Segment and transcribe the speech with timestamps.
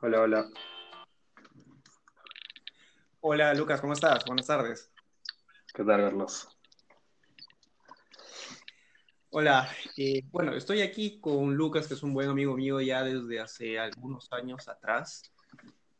[0.00, 0.50] Hola, hola.
[3.20, 4.26] Hola Lucas, ¿cómo estás?
[4.26, 4.92] Buenas tardes.
[5.72, 6.48] ¿Qué tal, Carlos?
[9.30, 13.40] Hola, eh, bueno, estoy aquí con Lucas, que es un buen amigo mío ya desde
[13.40, 15.22] hace algunos años atrás.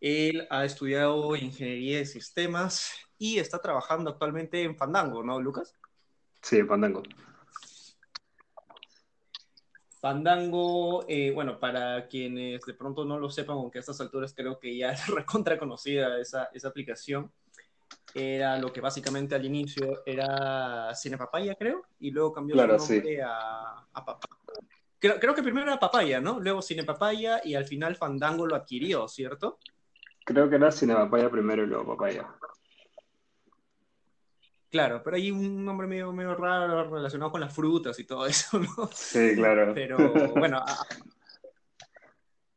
[0.00, 5.75] Él ha estudiado ingeniería de sistemas y está trabajando actualmente en Fandango, ¿no, Lucas?
[6.43, 7.02] Sí, Fandango.
[10.01, 14.59] Fandango, eh, bueno, para quienes de pronto no lo sepan, aunque a estas alturas creo
[14.59, 17.30] que ya es recontra conocida esa, esa aplicación,
[18.15, 23.23] era lo que básicamente al inicio era Cinepapaya, creo, y luego cambió Claro, su nombre
[23.23, 24.34] a, a Papaya.
[24.98, 26.41] Creo, creo que primero era Papaya, ¿no?
[26.41, 29.59] Luego Cinepapaya y al final Fandango lo adquirió, ¿cierto?
[30.24, 32.27] Creo que era Cinepapaya primero y luego Papaya.
[34.71, 38.59] Claro, pero hay un nombre medio, medio raro relacionado con las frutas y todo eso,
[38.59, 38.91] ¿no?
[38.93, 39.73] Sí, claro.
[39.75, 40.63] Pero bueno,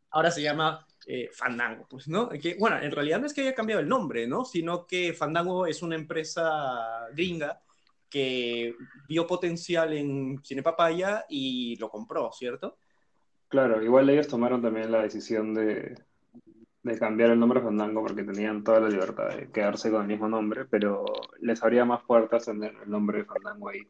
[0.10, 2.30] ahora se llama eh, Fandango, pues, ¿no?
[2.30, 4.44] Que, bueno, en realidad no es que haya cambiado el nombre, ¿no?
[4.44, 7.62] Sino que Fandango es una empresa gringa
[8.10, 8.76] que
[9.08, 12.78] vio potencial en Cinepapaya y lo compró, ¿cierto?
[13.48, 15.96] Claro, igual ellos tomaron también la decisión de,
[16.84, 20.08] de cambiar el nombre a Fandango porque tenían toda la libertad de quedarse con el
[20.08, 21.06] mismo nombre, pero
[21.40, 23.88] les abría más puertas tener el nombre de Fandango ahí.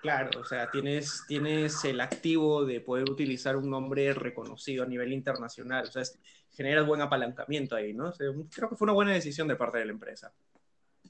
[0.00, 5.12] Claro, o sea, tienes, tienes el activo de poder utilizar un nombre reconocido a nivel
[5.12, 6.18] internacional, o sea, es-
[6.50, 8.08] generas buen apalancamiento ahí, ¿no?
[8.08, 10.32] O sea, creo que fue una buena decisión de parte de la empresa.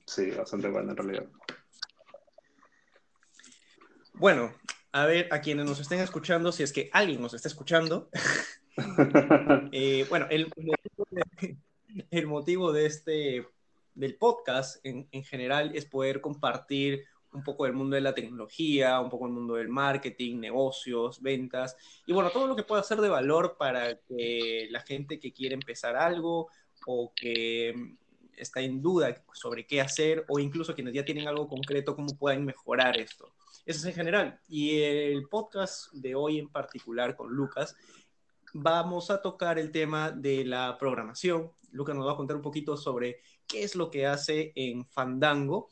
[0.06, 1.26] Sí, bastante bueno en realidad.
[4.14, 4.54] Bueno,
[4.92, 8.10] a ver, a quienes nos estén escuchando, si es que alguien nos está escuchando,
[9.72, 10.26] eh, bueno,
[12.10, 13.46] el, motivo de, este,
[13.94, 19.00] del podcast en, en general es poder compartir un poco del mundo de la tecnología,
[19.00, 23.00] un poco el mundo del marketing, negocios, ventas, y bueno, todo lo que pueda ser
[23.00, 26.48] de valor para que la gente que quiere empezar algo
[26.86, 27.74] o que
[28.36, 32.44] está en duda sobre qué hacer o incluso quienes ya tienen algo concreto, cómo pueden
[32.44, 33.32] mejorar esto.
[33.64, 34.40] Eso es en general.
[34.48, 37.76] Y el podcast de hoy en particular con Lucas,
[38.52, 41.50] vamos a tocar el tema de la programación.
[41.70, 45.70] Lucas nos va a contar un poquito sobre qué es lo que hace en Fandango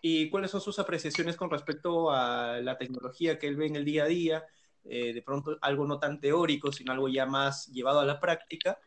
[0.00, 3.84] y cuáles son sus apreciaciones con respecto a la tecnología que él ve en el
[3.84, 4.44] día a día,
[4.84, 8.78] eh, de pronto algo no tan teórico, sino algo ya más llevado a la práctica,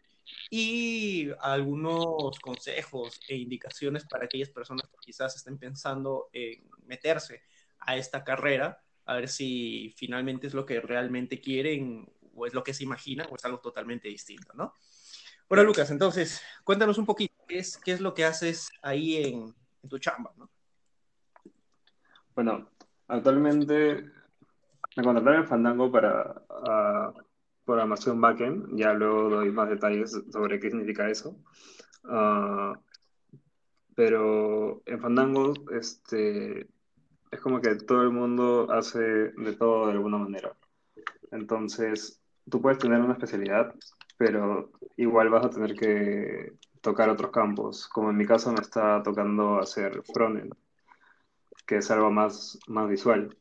[0.49, 7.43] y algunos consejos e indicaciones para aquellas personas que quizás estén pensando en meterse
[7.79, 12.63] a esta carrera, a ver si finalmente es lo que realmente quieren o es lo
[12.63, 14.73] que se imaginan o es algo totalmente distinto, ¿no?
[15.47, 19.55] Bueno, Lucas, entonces, cuéntanos un poquito, ¿qué es, qué es lo que haces ahí en,
[19.83, 20.49] en tu chamba, ¿no?
[22.35, 22.69] Bueno,
[23.07, 24.11] actualmente
[24.95, 27.13] me contrataron en Fandango para ah,
[27.65, 28.77] programación backend.
[28.77, 31.37] Ya luego doy más detalles sobre qué significa eso.
[32.05, 32.79] Ah,
[33.95, 36.67] pero en Fandango, este,
[37.31, 40.55] es como que todo el mundo hace de todo de alguna manera.
[41.31, 43.73] Entonces, tú puedes tener una especialidad,
[44.17, 47.87] pero igual vas a tener que tocar otros campos.
[47.87, 50.53] Como en mi caso me está tocando hacer frontend,
[51.65, 53.35] que es algo más, más visual.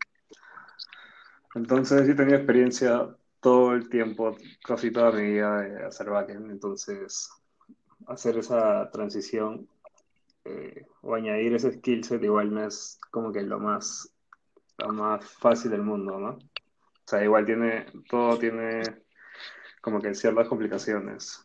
[1.54, 6.50] Entonces, sí tenido experiencia todo el tiempo, casi toda mi vida de hacer backend.
[6.50, 7.30] Entonces,
[8.06, 9.68] hacer esa transición
[10.44, 14.12] eh, o añadir ese skill set igual no es como que lo más,
[14.78, 16.38] lo más fácil del mundo, ¿no?
[17.06, 18.82] O sea, igual tiene, todo tiene
[19.80, 21.44] como que ciertas complicaciones.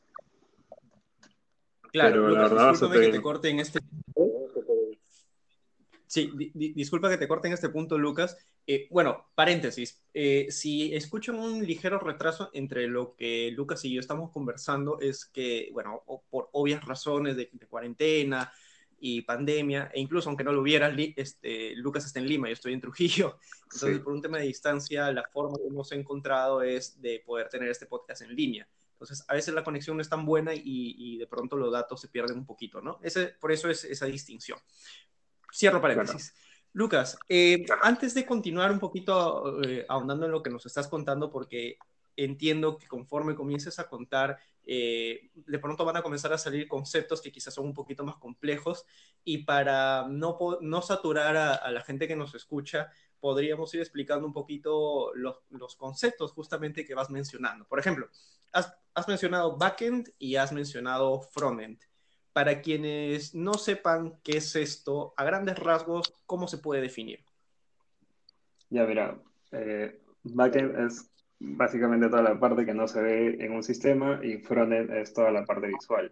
[1.92, 3.80] Claro, Pero la Lucas, verdad, discúlpame que te corte en este
[6.06, 8.36] Sí, di- di- disculpa que te corte en este punto, Lucas.
[8.66, 10.02] Eh, bueno, paréntesis.
[10.12, 15.26] Eh, si escuchan un ligero retraso entre lo que Lucas y yo estamos conversando, es
[15.26, 18.52] que, bueno, por obvias razones de, de cuarentena
[19.02, 22.74] y pandemia, e incluso aunque no lo hubiera, este, Lucas está en Lima, yo estoy
[22.74, 23.38] en Trujillo.
[23.64, 24.04] Entonces, Sí.
[24.04, 27.86] por un tema de distancia, la forma que hemos encontrado es de poder tener este
[27.86, 28.68] podcast en línea.
[28.94, 32.02] Entonces, a veces la conexión no es tan buena y, y de pronto los datos
[32.02, 33.00] se pierden un poquito, ¿no?
[33.02, 34.60] Ese, por eso es esa distinción.
[35.54, 36.34] Cierro paréntesis.
[36.74, 41.32] Lucas, eh, antes de continuar un poquito eh, ahondando en lo que nos estás contando,
[41.32, 41.78] porque
[42.24, 47.22] entiendo que conforme comiences a contar, eh, de pronto van a comenzar a salir conceptos
[47.22, 48.86] que quizás son un poquito más complejos
[49.24, 54.34] y para no, no saturar a, la gente que nos escucha, podríamos ir explicando un
[54.34, 57.66] poquito los, los conceptos justamente que vas mencionando.
[57.66, 58.10] Por ejemplo,
[58.52, 61.80] has, has mencionado backend y has mencionado frontend
[62.34, 67.24] para quienes no sepan qué es esto, a grandes rasgos, ¿cómo se puede definir?
[68.70, 69.20] Ya, mira,
[69.52, 74.38] eh, backend es básicamente toda la parte que no se ve en un sistema y
[74.40, 76.12] frontend es toda la parte visual.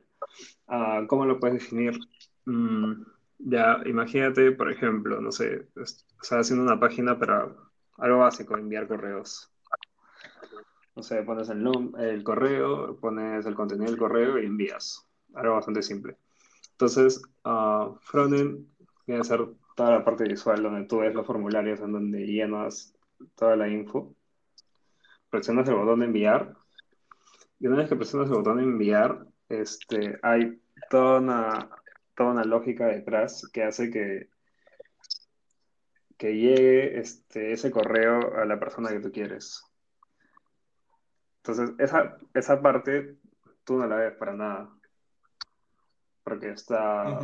[0.68, 1.98] Uh, ¿Cómo lo puedes definir?
[2.46, 3.04] Mm,
[3.40, 7.54] ya, imagínate, por ejemplo, no sé, estás haciendo una página para
[7.98, 9.52] algo básico, enviar correos.
[10.96, 11.68] No sé, pones el,
[12.00, 15.06] el correo, pones el contenido del correo y envías.
[15.36, 16.18] Algo bastante simple.
[16.72, 18.66] Entonces, uh, frontend
[19.06, 19.46] viene a ser
[19.76, 22.96] toda la parte visual donde tú ves los formularios en donde llenas
[23.36, 24.17] toda la info
[25.30, 26.56] presionas el botón de enviar
[27.60, 31.70] y una vez que presionas el botón de enviar, este, hay toda una,
[32.16, 34.30] toda una lógica detrás que hace que,
[36.18, 39.64] que llegue este, ese correo a la persona que tú quieres.
[41.38, 43.18] Entonces, esa, esa parte
[43.64, 44.70] tú no la ves para nada.
[46.24, 47.22] Porque está,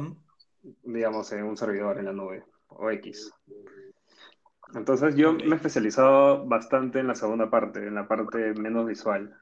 [0.81, 3.31] digamos, en un servidor en la nube o X.
[4.75, 9.37] Entonces yo me he especializado bastante en la segunda parte, en la parte menos visual.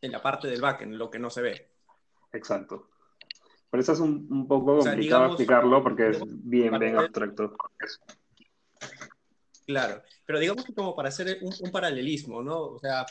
[0.00, 1.70] En la parte del backend, lo que no se ve.
[2.32, 2.90] Exacto.
[3.70, 7.56] Por eso es un, poco complicado explicarlo porque es bien, bien abstracto.
[9.66, 12.60] Claro, pero digamos que como para hacer un, paralelismo, ¿no?
[12.60, 13.04] O sea,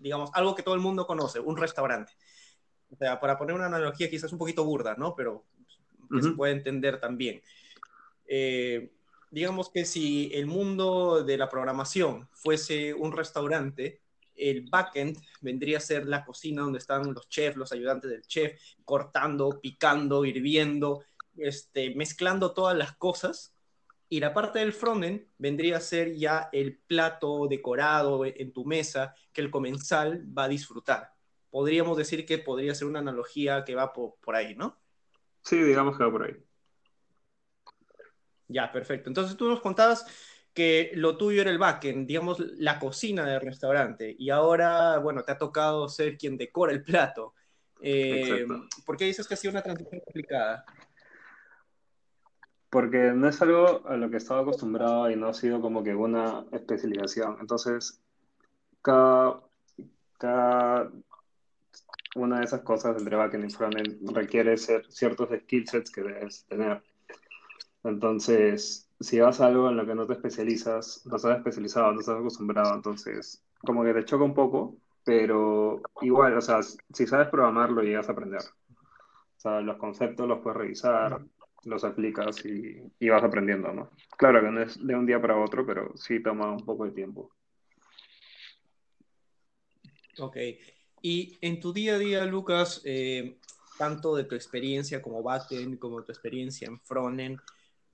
[0.00, 2.12] digamos, algo que todo el mundo conoce, un restaurante.
[2.90, 5.14] O sea, para poner una analogía quizás un poquito burda, ¿no?
[5.16, 5.44] Pero
[6.10, 7.42] que se puede entender también.
[8.26, 8.92] Eh,
[9.30, 14.00] digamos que si el mundo de la programación fuese un restaurante,
[14.36, 18.60] el backend vendría a ser la cocina donde están los chefs, los ayudantes del chef,
[18.84, 21.02] cortando, picando, hirviendo,
[21.36, 23.54] este, mezclando todas las cosas.
[24.08, 29.14] Y la parte del frontend vendría a ser ya el plato decorado en tu mesa
[29.32, 31.12] que el comensal va a disfrutar.
[31.50, 34.78] Podríamos decir que podría ser una analogía que va por, por ahí, ¿no?
[35.42, 36.45] Sí, digamos que va por ahí.
[38.48, 39.10] Ya, perfecto.
[39.10, 40.06] Entonces tú nos contabas
[40.56, 45.32] que lo tuyo era el backend, digamos, la cocina del restaurante, y ahora, bueno, te
[45.32, 47.34] ha tocado ser quien decora el plato.
[47.80, 48.46] Eh,
[48.86, 50.64] ¿Por qué dices que ha sido una transición complicada?
[52.70, 55.94] Porque no es algo a lo que estaba acostumbrado y no ha sido como que
[55.94, 57.36] una especialización.
[57.40, 58.00] Entonces,
[58.80, 59.42] cada,
[60.18, 60.90] cada
[62.14, 66.46] una de esas cosas entre backend y frontend requiere ser ciertos skill sets que debes
[66.46, 66.82] tener.
[67.86, 72.00] Entonces, si vas a algo en lo que no te especializas, no estás especializado, no
[72.00, 77.28] estás acostumbrado, entonces como que te choca un poco, pero igual, o sea, si sabes
[77.28, 78.40] programar, lo llegas a aprender.
[78.40, 81.20] O sea, los conceptos los puedes revisar,
[81.64, 83.90] los aplicas y, y vas aprendiendo, ¿no?
[84.16, 86.90] Claro que no es de un día para otro, pero sí toma un poco de
[86.90, 87.30] tiempo.
[90.18, 90.36] Ok.
[91.02, 93.38] Y en tu día a día, Lucas, eh,
[93.78, 97.38] tanto de tu experiencia como backend, como tu experiencia en frontend,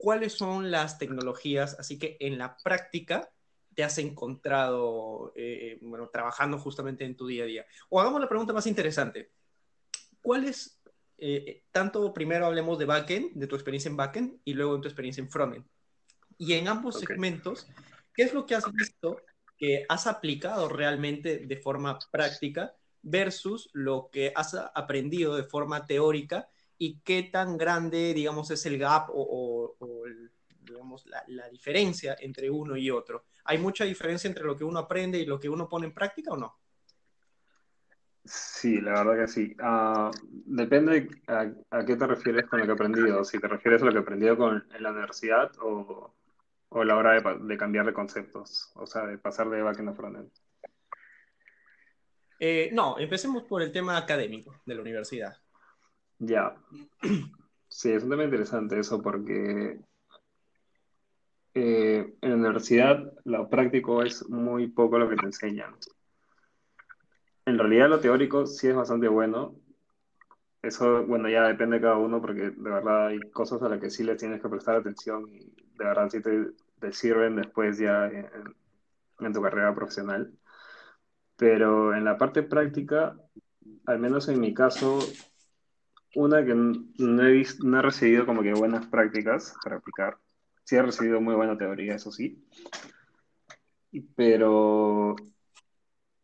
[0.03, 3.31] cuáles son las tecnologías, así que en la práctica
[3.73, 7.67] te has encontrado, eh, bueno, trabajando justamente en tu día a día.
[7.89, 9.31] O hagamos la pregunta más interesante.
[10.21, 10.83] ¿Cuáles,
[11.19, 14.89] eh, tanto primero hablemos de backend, de tu experiencia en backend, y luego de tu
[14.89, 15.65] experiencia en frontend?
[16.37, 17.69] Y en ambos segmentos,
[18.13, 19.23] ¿qué es lo que has visto
[19.57, 26.49] que has aplicado realmente de forma práctica versus lo que has aprendido de forma teórica
[26.83, 29.52] y qué tan grande, digamos, es el gap o,
[30.93, 33.25] digamos, la, diferencia entre uno y otro.
[33.45, 36.33] ¿Hay mucha diferencia entre lo que uno aprende y lo que uno pone en práctica
[36.33, 36.59] o no?
[38.25, 39.57] Sí, la verdad que sí.
[39.61, 43.25] Ah, depende a, qué te refieres con lo que he aprendido.
[43.25, 46.15] Si te refieres a lo que he aprendido con, en la universidad o,
[46.69, 49.95] o la hora de, de, cambiar de conceptos, o sea, de pasar de backend a
[49.95, 50.31] frontend.
[52.39, 55.37] Eh, no, empecemos por el tema académico de la universidad.
[56.19, 56.55] Ya.
[57.73, 59.81] Sí, es un tema interesante eso porque
[61.55, 65.75] eh, en la universidad lo práctico es muy poco lo que te enseñan.
[67.45, 69.57] En realidad lo teórico sí es bastante bueno.
[70.63, 73.91] Eso, bueno, ya depende de cada uno porque de verdad hay cosas a las que
[73.91, 75.41] sí le tienes que prestar atención y
[75.77, 80.33] de verdad sí te, sirven después ya en tu carrera profesional.
[81.37, 83.17] Pero en la parte práctica,
[83.87, 85.01] al menos en mi caso,
[86.15, 90.17] una que no he, visto, no he recibido como que buenas prácticas para aplicar.
[90.65, 92.43] Sí he recibido muy buena teoría, eso sí.
[94.17, 95.17] Pero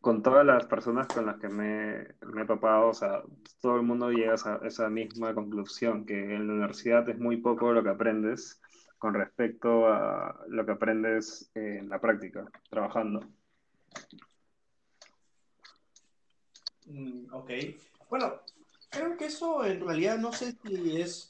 [0.01, 3.21] con todas las personas con las que me, me he topado, o sea,
[3.61, 7.73] todo el mundo llega a esa, misma conclusión, que en la universidad es muy poco
[7.73, 8.61] lo que aprendes
[8.97, 13.21] con respecto a lo que aprendes en la práctica, trabajando.
[16.85, 17.51] Mm, ok.
[18.09, 18.41] Bueno,
[18.89, 21.28] creo que eso en realidad no sé si es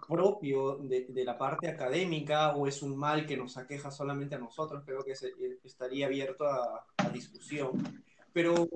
[0.00, 4.38] propio de, de, la parte académica o es un mal que nos aqueja solamente a
[4.38, 8.02] nosotros, creo que se, eh, estaría abierto a, a, discusión.
[8.32, 8.68] Pero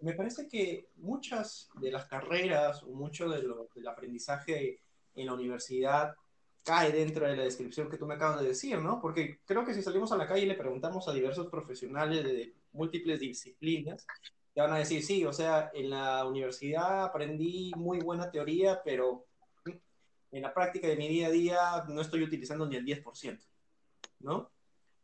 [0.00, 4.80] me parece que muchas de las carreras o mucho de lo, del aprendizaje
[5.14, 6.14] en la universidad
[6.62, 9.00] cae dentro de la descripción que tú me acabas de decir, ¿no?
[9.00, 12.54] Porque creo que si salimos a la calle y le preguntamos a diversos profesionales de
[12.72, 14.06] múltiples disciplinas,
[14.54, 19.26] te van a decir, sí, o sea, en la universidad aprendí muy buena teoría, pero
[20.34, 23.38] en la práctica de mi día a día no estoy utilizando ni el 10%,
[24.20, 24.50] ¿no?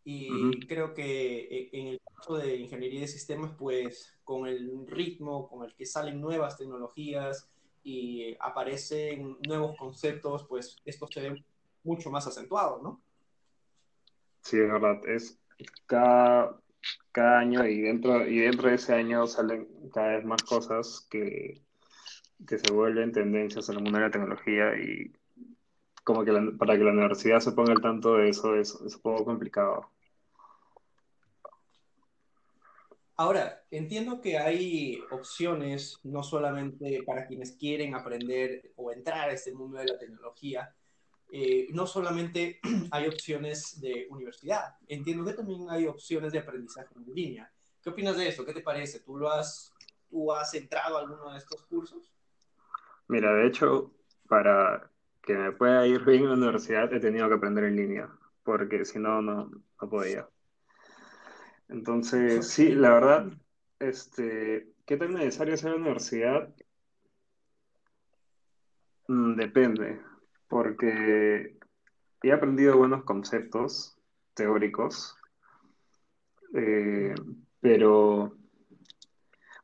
[0.02, 0.66] Y uh -huh.
[0.66, 5.64] creo que eh, en el caso de ingeniería de sistemas, pues con el ritmo con
[5.64, 7.48] el que salen nuevas tecnologías
[7.84, 11.44] y aparecen nuevos conceptos, pues esto se ve
[11.84, 13.00] mucho más acentuado, ¿no?
[14.42, 15.00] Sí, es verdad.
[15.06, 15.38] Es
[15.86, 16.60] cada,
[17.12, 21.62] cada año y dentro, y dentro de ese año salen cada vez más cosas que,
[22.48, 25.12] que se vuelven tendencias en el mundo de la tecnología y
[26.04, 28.96] como que la, para que la universidad se ponga al tanto de eso es, es
[28.96, 29.90] un poco complicado.
[33.16, 39.52] Ahora, entiendo que hay opciones no solamente para quienes quieren aprender o entrar a este
[39.52, 40.74] mundo de la tecnología,
[41.30, 47.14] eh, no solamente hay opciones de universidad, entiendo que también hay opciones de aprendizaje en
[47.14, 47.52] línea.
[47.82, 48.44] ¿Qué opinas de eso?
[48.44, 49.00] ¿Qué te parece?
[49.00, 49.72] ¿Tú, lo has,
[50.08, 52.12] tú has entrado a alguno de estos cursos?
[53.06, 53.92] Mira, de hecho,
[54.28, 54.89] para
[55.22, 58.08] que me pueda ir bien en la universidad he tenido que aprender en línea,
[58.42, 59.50] porque si no, no,
[59.80, 60.28] no podía.
[61.68, 63.32] Entonces, sí, la verdad,
[63.78, 66.52] este, ¿qué tan necesario es la universidad?
[69.06, 70.00] Mm, depende,
[70.48, 71.56] porque
[72.22, 73.96] he aprendido buenos conceptos
[74.34, 75.16] teóricos,
[76.54, 77.14] eh,
[77.60, 78.36] pero,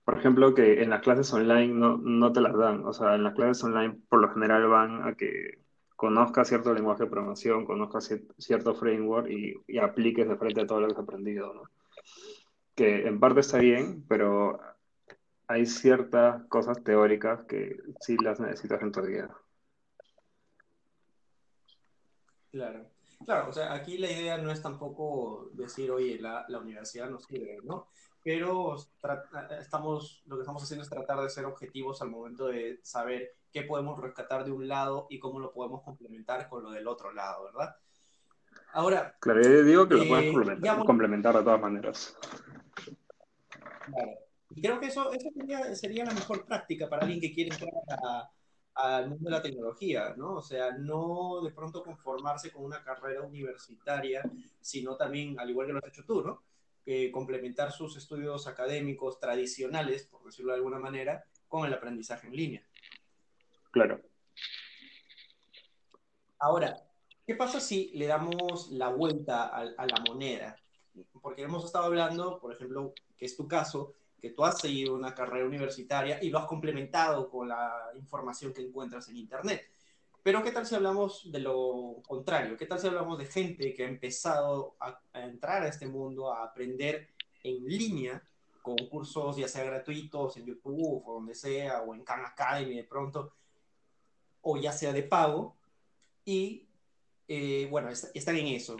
[0.06, 3.24] por ejemplo, que en las clases online no, no te las dan, o sea, en
[3.24, 5.58] las clases online por lo general van a que
[5.96, 10.80] conozcas cierto lenguaje de programación, conozcas cierto framework y, y apliques de frente a todo
[10.80, 11.68] lo que has aprendido,
[12.76, 14.60] que en parte está bien, pero
[15.48, 19.36] hay ciertas cosas teóricas que sí las necesitas en tu vida.
[22.52, 22.86] Claro.
[23.24, 27.18] Claro, o sea, aquí la idea no es tampoco decir, oye, la, la universidad no
[27.18, 27.88] sirve, ¿no?
[28.22, 28.76] Pero
[29.60, 33.62] estamos, lo que estamos haciendo es tratar de ser objetivos al momento de saber qué
[33.62, 37.44] podemos rescatar de un lado y cómo lo podemos complementar con lo del otro lado,
[37.44, 37.76] ¿verdad?
[38.72, 39.16] Ahora.
[39.20, 40.32] Claro, yo digo que lo puedes
[40.84, 42.16] complementar, de todas maneras.
[43.86, 44.12] Claro.
[44.50, 47.70] Y creo que eso, eso sería, sería, la mejor práctica para alguien que quiere entrar
[48.76, 50.34] al mundo de la tecnología, ¿no?
[50.34, 54.22] O sea, no de pronto conformarse con una carrera universitaria,
[54.60, 56.42] sino también, al igual que lo has hecho tú, ¿no?
[56.84, 62.36] Eh, complementar sus estudios académicos tradicionales, por decirlo de alguna manera, con el aprendizaje en
[62.36, 62.68] línea.
[63.70, 64.02] Claro.
[66.38, 66.76] Ahora,
[67.26, 70.54] ¿qué pasa si le damos la vuelta a, a la moneda?
[71.22, 73.94] Porque hemos estado hablando, por ejemplo, que es tu caso,
[74.30, 79.08] tú has seguido una carrera universitaria y lo has complementado con la información que encuentras
[79.08, 79.62] en Internet.
[80.22, 82.56] Pero ¿qué tal si hablamos de lo contrario?
[82.56, 86.32] ¿Qué tal si hablamos de gente que ha empezado a, a entrar a este mundo,
[86.32, 87.08] a aprender
[87.42, 88.22] en línea,
[88.66, 92.82] con cursos ya sea gratuitos en YouTube o donde sea, o en Khan Academy de
[92.82, 93.32] pronto,
[94.40, 95.56] o ya sea de pago,
[96.24, 96.66] y
[97.28, 98.76] eh, bueno, están en eso.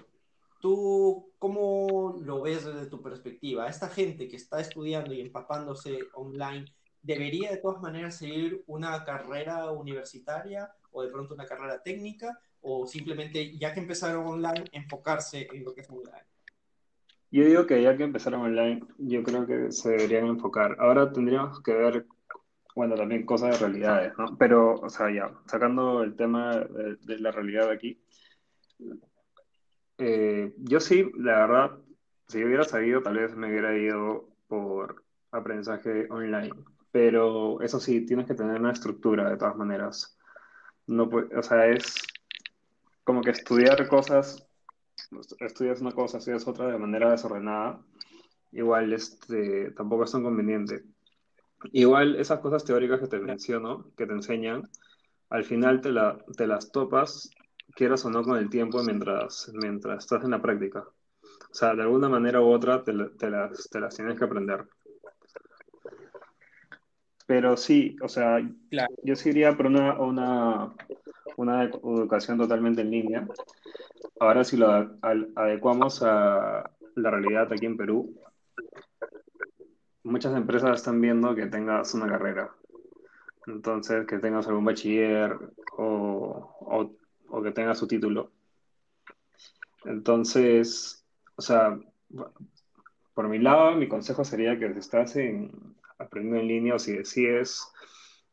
[0.60, 3.68] ¿Tú cómo lo ves desde tu perspectiva?
[3.68, 6.64] ¿Esta gente que está estudiando y empapándose online
[7.02, 12.86] debería de todas maneras seguir una carrera universitaria o de pronto una carrera técnica o
[12.86, 16.26] simplemente ya que empezaron online enfocarse en lo que es online?
[17.30, 20.76] Yo digo que ya que empezaron online, yo creo que se deberían enfocar.
[20.78, 22.06] Ahora tendríamos que ver,
[22.74, 24.36] bueno, también cosas de realidades, ¿no?
[24.38, 28.00] Pero, o sea, ya, sacando el tema de, de la realidad aquí,
[29.98, 31.78] eh, yo sí, la verdad,
[32.28, 36.52] si hubiera sabido, tal vez me hubiera ido por aprendizaje online.
[36.90, 40.18] Pero eso sí, tienes que tener una estructura de todas maneras.
[40.86, 42.02] No, o sea, es
[43.04, 44.48] como que estudiar cosas,
[45.40, 47.80] estudias una cosa, estudias otra de manera desordenada,
[48.52, 50.84] igual este, tampoco es tan conveniente.
[51.72, 54.68] Igual esas cosas teóricas que te menciono, que te enseñan,
[55.30, 57.30] al final te, la, te las topas
[57.76, 60.80] quieras o no con el tiempo mientras, mientras estás en la práctica.
[60.80, 64.66] O sea, de alguna manera u otra te, te, las, te las tienes que aprender.
[67.26, 68.40] Pero sí, o sea,
[68.70, 68.94] claro.
[69.02, 70.74] yo sí iría por una, una,
[71.36, 73.26] una educación totalmente en línea.
[74.20, 74.70] Ahora si lo
[75.34, 78.14] adecuamos a la realidad aquí en Perú,
[80.02, 82.50] muchas empresas están viendo que tengas una carrera.
[83.46, 85.36] Entonces, que tengas algún bachiller
[85.76, 86.90] o, o,
[87.42, 88.30] que tengas su título.
[89.84, 91.04] Entonces,
[91.36, 91.78] o sea,
[93.14, 95.50] por mi lado, mi consejo sería que si estás en,
[95.98, 97.66] aprendiendo en línea o si decides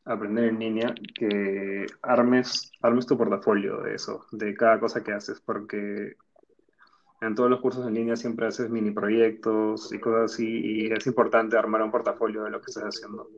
[0.05, 5.39] aprender en línea, que armes, armes tu portafolio de eso, de cada cosa que haces,
[5.39, 6.15] porque
[7.21, 11.07] en todos los cursos en línea siempre haces mini proyectos y cosas así, y es
[11.07, 13.29] importante armar un portafolio de lo que estás haciendo,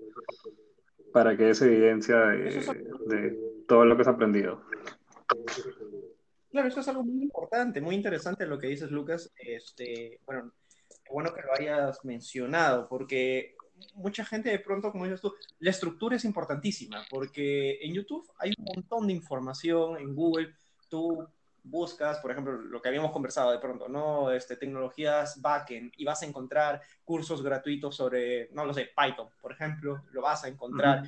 [1.14, 4.62] para que es evidencia de, todo lo que has aprendido.
[6.56, 9.30] Claro, eso es algo muy importante, muy interesante lo que dices, Lucas.
[9.38, 10.54] Este, bueno,
[11.12, 13.58] bueno que lo hayas mencionado, porque
[13.96, 18.54] mucha gente de pronto, como dices tú, la estructura es importantísima, porque en YouTube hay
[18.58, 20.56] un montón de información, en Google
[20.88, 21.28] tú
[21.62, 24.32] buscas, por ejemplo, lo que habíamos conversado de pronto, ¿no?
[24.32, 29.52] Este, tecnologías backend y vas a encontrar cursos gratuitos sobre, no lo sé, Python, por
[29.52, 31.04] ejemplo, lo vas a encontrar.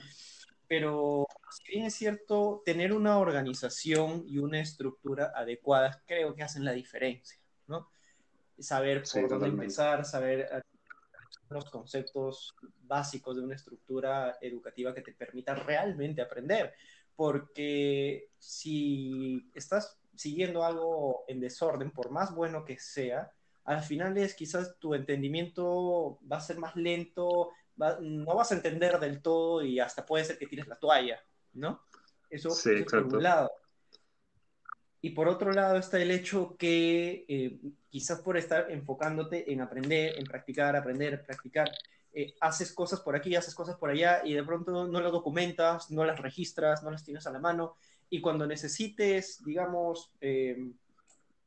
[0.68, 6.66] Pero si bien es cierto, tener una organización y una estructura adecuada creo que hacen
[6.66, 7.90] la diferencia, ¿no?
[8.60, 10.50] Saber por dónde empezar, saber
[11.50, 16.74] los conceptos básicos de una estructura educativa que te permita realmente aprender.
[17.16, 23.32] Porque si estás siguiendo algo en desorden, por más bueno que sea,
[23.64, 29.00] al final es quizás tu entendimiento va a ser más lento, no vas a entender
[29.00, 31.20] del todo y hasta puede ser que tires la toalla,
[31.54, 31.84] ¿no?
[32.30, 33.52] Eso, es por un lado.
[35.02, 40.18] Y por otro lado está el hecho que eh, quizás por estar enfocándote en aprender,
[40.18, 41.72] en practicar, aprender, practicar,
[42.14, 45.92] eh, haces cosas por aquí, haces cosas por allá y de pronto no las documentas,
[45.92, 47.76] no las registras, no las tienes a la mano
[48.10, 50.72] y cuando necesites, digamos, eh,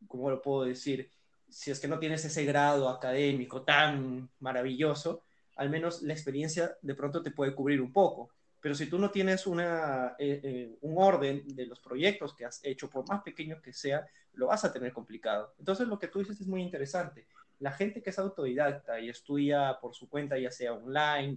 [0.07, 1.11] ¿cómo lo puedo decir?
[1.49, 5.23] Si es que no tienes ese grado académico tan maravilloso,
[5.61, 8.31] al menos la experiencia de pronto te puede cubrir un poco.
[8.63, 12.65] Pero si tú no tienes una, eh, eh, un orden de los proyectos que has
[12.65, 15.53] hecho, por más pequeño que sea, lo vas a tener complicado.
[15.59, 17.27] Entonces, lo que tú dices es muy interesante.
[17.59, 21.37] La gente que es autodidacta y estudia por su cuenta, ya sea online,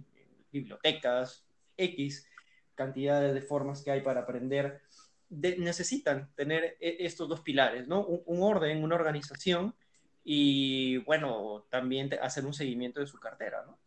[0.50, 1.44] bibliotecas,
[1.76, 2.26] X,
[2.74, 4.80] cantidades de formas que hay para aprender,
[5.28, 8.06] necesitan tener e, estos dos pilares, ¿no?
[8.06, 9.74] Un, orden, una organización
[10.24, 13.83] y, bueno, también hacer un seguimiento de su cartera, ¿no?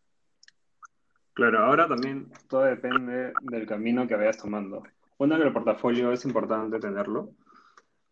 [1.38, 4.84] Claro, ahora también todo depende del camino que vayas tomando.
[5.17, 7.32] Bueno, que el portafolio es importante tenerlo.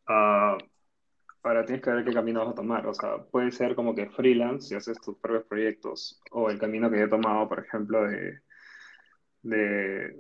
[0.08, 0.58] Uh,
[1.44, 2.88] ahora tienes que ver qué camino vas a tomar.
[2.88, 6.90] O sea, puede ser como que freelance si haces tus propios proyectos, o el camino
[6.90, 8.40] que he tomado, por ejemplo, de,
[9.42, 10.16] de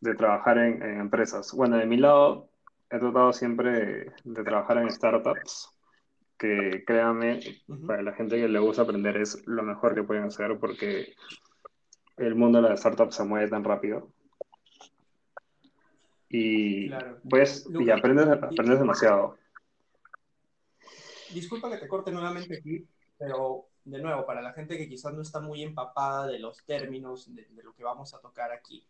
[0.00, 1.52] de trabajar en, empresas.
[1.54, 2.50] Bueno, de mi lado,
[2.90, 5.70] he tratado siempre de, trabajar en startups,
[6.38, 7.40] que créanme,
[7.86, 11.14] para la gente que le gusta aprender es lo mejor que pueden hacer porque
[12.20, 14.08] el mundo de las startups se mueve tan rápido.
[16.28, 16.90] Y
[17.28, 19.36] pues, y aprendes, aprendes demasiado.
[21.34, 22.86] Disculpa que te corte nuevamente aquí,
[23.18, 27.34] pero de nuevo, para la gente que quizás no está muy empapada de los términos
[27.34, 28.86] de, de lo que vamos a tocar aquí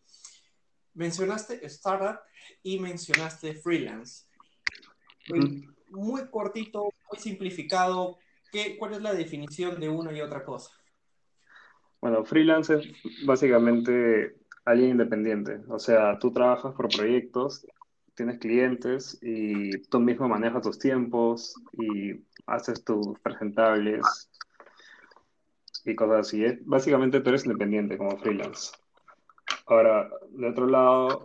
[0.93, 2.19] mencionaste startup
[2.63, 4.25] y mencionaste freelance.
[5.89, 8.17] Muy cortito, muy simplificado,
[8.51, 10.71] ¿qué, ¿cuál es la definición de una y otra cosa?
[12.01, 14.35] Bueno, freelance es básicamente
[14.65, 15.61] alguien independiente.
[15.69, 17.65] O sea, tú trabajas por proyectos,
[18.15, 24.29] tienes clientes y tú mismo manejas tus tiempos y haces tus presentables
[25.85, 26.43] y cosas así.
[26.63, 28.71] Básicamente tú eres independiente como freelance.
[29.67, 31.23] Ahora, de otro lado,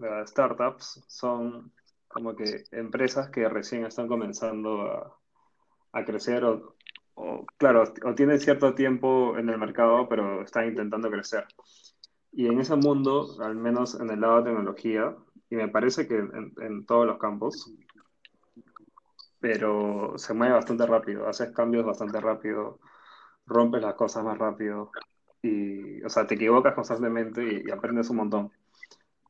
[0.00, 1.72] las startups son
[2.06, 5.14] como que empresas que recién están comenzando
[5.92, 6.76] a, crecer o,
[7.56, 11.46] claro, o tienen cierto tiempo en el mercado, pero están intentando crecer.
[12.32, 15.16] Y en ese mundo, al menos en el lado de tecnología,
[15.50, 17.72] y me parece que en, en todos los campos,
[19.40, 22.80] pero se mueve bastante rápido, haces cambios bastante rápido,
[23.46, 24.90] rompes las cosas más rápido
[25.42, 28.52] y, o sea, te equivocas constantemente y, aprendes un montón.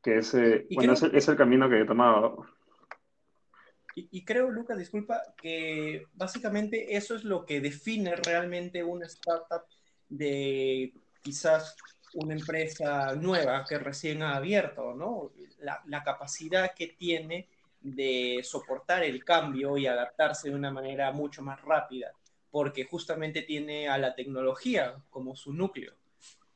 [0.01, 2.45] Que ese, bueno, es, el camino que he tomado.
[4.11, 9.63] Y, creo, Lucas, disculpa, que básicamente eso es lo que define realmente una startup
[10.07, 11.75] de quizás
[12.13, 15.31] una empresa nueva que recién ha abierto, ¿no?
[15.59, 17.47] La, la, capacidad que tiene
[17.81, 22.11] de soportar el cambio y adaptarse de una manera mucho más rápida,
[22.49, 25.93] porque justamente tiene a la tecnología como su núcleo.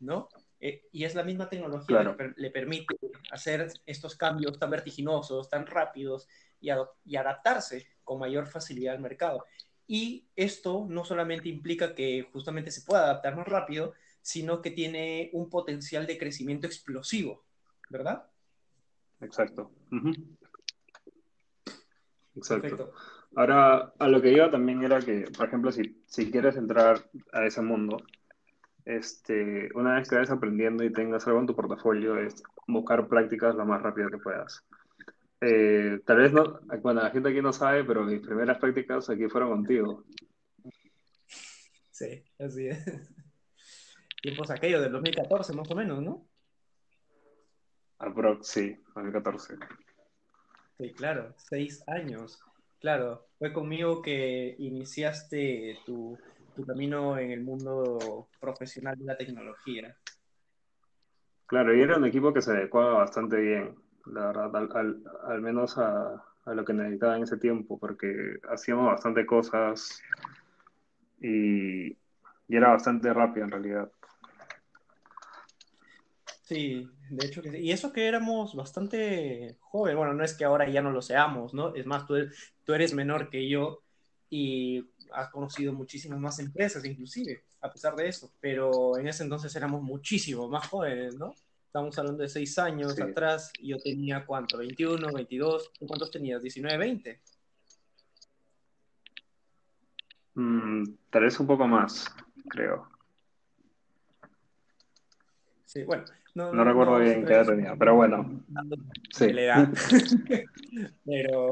[0.03, 0.29] ¿no?
[0.65, 2.95] Eh, y es la misma tecnología que le permite
[3.31, 6.29] hacer estos cambios tan vertiginosos, tan rápidos
[6.61, 6.69] y,
[7.03, 9.43] y adaptarse con mayor facilidad al mercado.
[9.87, 15.31] Y esto no solamente implica que justamente se pueda adaptar más rápido, sino que tiene
[15.33, 17.43] un potencial de crecimiento explosivo,
[17.89, 18.25] ¿verdad?
[19.19, 19.69] exacto.
[22.37, 22.93] Exacto.
[23.35, 27.45] Ahora, a lo que iba también era que, por ejemplo, si, si quieres entrar a
[27.45, 27.97] ese mundo,
[28.85, 33.55] este, una vez que vayas aprendiendo y tengas algo en tu portafolio, es buscar prácticas
[33.55, 34.63] lo más rápido que puedas.
[35.41, 39.27] Eh, tal vez no, bueno, la gente aquí no sabe, pero mis primeras prácticas aquí
[39.27, 40.03] fueron contigo.
[41.91, 42.83] Sí, así es.
[44.21, 46.25] Tiempos aquellos del 2014 más o menos, ¿no?
[47.99, 49.55] Aprox, sí, 2014.
[50.77, 52.39] Sí, claro, seis años.
[52.79, 56.17] Claro, fue conmigo que iniciaste tu,
[56.53, 59.95] tu camino en el mundo profesional de la tecnología.
[61.45, 65.77] Claro, y era un equipo que se adecuaba bastante bien, la verdad, al, al, menos
[65.77, 70.01] a, a, lo que necesitaba en ese tiempo, porque hacíamos bastante cosas
[71.21, 71.97] y, y
[72.55, 73.91] era bastante rápido en realidad.
[76.43, 77.57] Sí, de hecho que sí.
[77.57, 81.53] Y eso que éramos bastante jóvenes, bueno, no es que ahora ya no lo seamos,
[81.53, 81.73] ¿no?
[81.73, 82.15] Es más, tú
[82.63, 83.83] tú eres menor que yo
[84.29, 89.55] y has conocido muchísimas más empresas, inclusive, a pesar de eso, pero en ese entonces
[89.55, 91.33] éramos muchísimo más jóvenes, ¿no?
[91.65, 93.01] Estamos hablando de seis años sí.
[93.01, 96.41] atrás, y yo tenía cuánto, 21, 22, ¿tú cuántos tenías?
[96.41, 97.21] 19, 20.
[100.35, 102.13] Mm, tal vez un poco más,
[102.49, 102.87] creo.
[105.65, 106.03] Sí, bueno.
[106.35, 108.43] No, no, no recuerdo bien qué edad tenía, pero bueno.
[109.11, 109.27] Sí.
[111.05, 111.51] pero,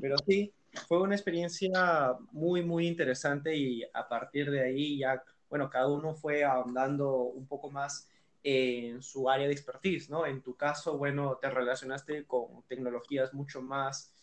[0.00, 0.52] pero sí,
[0.88, 6.14] fue una experiencia muy, muy interesante y a partir de ahí ya, bueno, cada uno
[6.14, 8.08] fue ahondando un poco más
[8.42, 10.24] en su área de expertise, ¿no?
[10.24, 14.14] En tu caso, bueno, te relacionaste con tecnologías mucho más,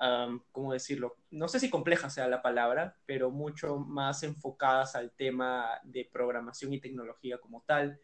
[0.00, 1.18] um, ¿cómo decirlo?
[1.30, 6.72] No sé si compleja sea la palabra, pero mucho más enfocadas al tema de programación
[6.72, 8.00] y tecnología como tal.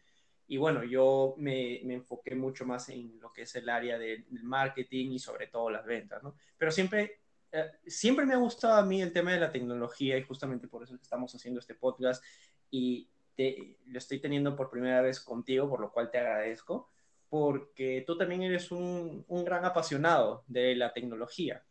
[0.47, 4.25] Y bueno, yo me, me enfoqué mucho más en lo que es el área del
[4.43, 6.35] marketing y sobre todo las ventas, ¿no?
[6.59, 7.24] Pero siempre
[7.55, 10.83] eh, siempre me ha gustado a mí el tema de la tecnología y justamente por
[10.83, 12.21] eso estamos haciendo este podcast
[12.69, 16.89] y te, lo estoy teniendo por primera vez contigo, por lo cual te agradezco,
[17.29, 21.63] porque tú también eres un, un gran apasionado de la tecnología.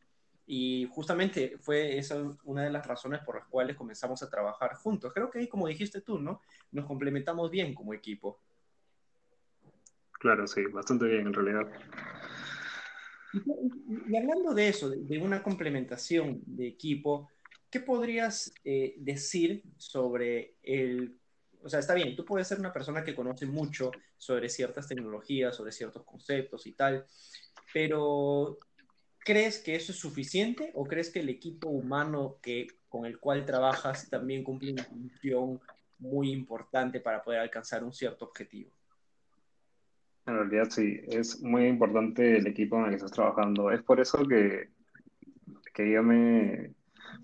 [0.46, 5.12] Y justamente fue esa una de las razones por las cuales comenzamos a trabajar juntos.
[5.12, 6.40] Creo que ahí, como dijiste tú, ¿no?
[6.72, 8.40] Nos complementamos bien como equipo.
[10.12, 11.66] Claro, sí, bastante bien en realidad.
[14.08, 17.28] Y, hablando de eso, de, una complementación de equipo,
[17.70, 21.18] ¿qué podrías eh, decir sobre el...
[21.62, 25.56] O sea, está bien, tú puedes ser una persona que conoce mucho sobre ciertas tecnologías,
[25.56, 27.06] sobre ciertos conceptos y tal,
[27.72, 28.58] pero
[29.18, 33.46] ¿crees que eso es suficiente o crees que el equipo humano que, con el cual
[33.46, 35.60] trabajas también cumple una función
[35.98, 38.70] muy importante para poder alcanzar un cierto objetivo?
[40.26, 43.70] En realidad sí, es muy importante el equipo en el que estás trabajando.
[43.70, 44.70] Es por eso que,
[45.74, 46.74] que yo me,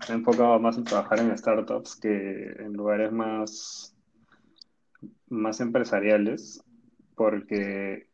[0.09, 3.95] he enfocado más en trabajar en startups que en lugares más,
[5.29, 6.63] más empresariales,
[7.15, 8.07] porque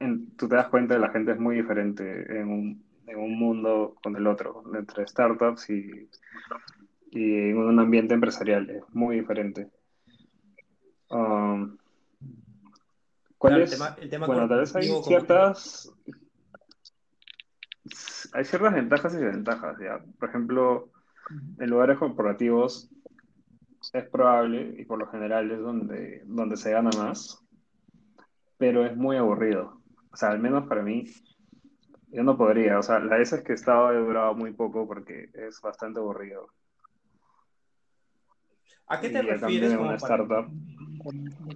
[0.00, 3.38] en, tú te das cuenta que la gente es muy diferente en un, en un
[3.38, 6.08] mundo con el otro, entre startups y,
[7.10, 9.68] y en un ambiente empresarial, es muy diferente.
[11.10, 11.76] Um,
[13.46, 13.72] ¿Cuál claro, es?
[13.72, 15.92] El tema, el tema bueno, tal vez hay ciertas.
[18.32, 20.00] Hay ciertas ventajas y desventajas, ¿ya?
[20.18, 20.90] Por ejemplo,
[21.58, 22.90] en lugares corporativos
[23.92, 27.40] es probable, y por lo general es donde, donde se gana más,
[28.58, 29.80] pero es muy aburrido.
[30.10, 31.04] O sea, al menos para mí,
[32.08, 32.80] yo no podría.
[32.80, 36.48] O sea, las veces que he estado he durado muy poco porque es bastante aburrido.
[38.88, 40.48] ¿A qué te y refieres en una startup?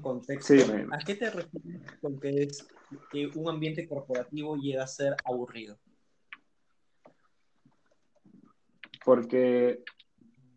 [0.03, 0.55] Contexto.
[0.55, 2.67] Sí, ¿A qué te refieres con que es
[3.11, 5.79] que un ambiente corporativo llega a ser aburrido?
[9.05, 9.83] Porque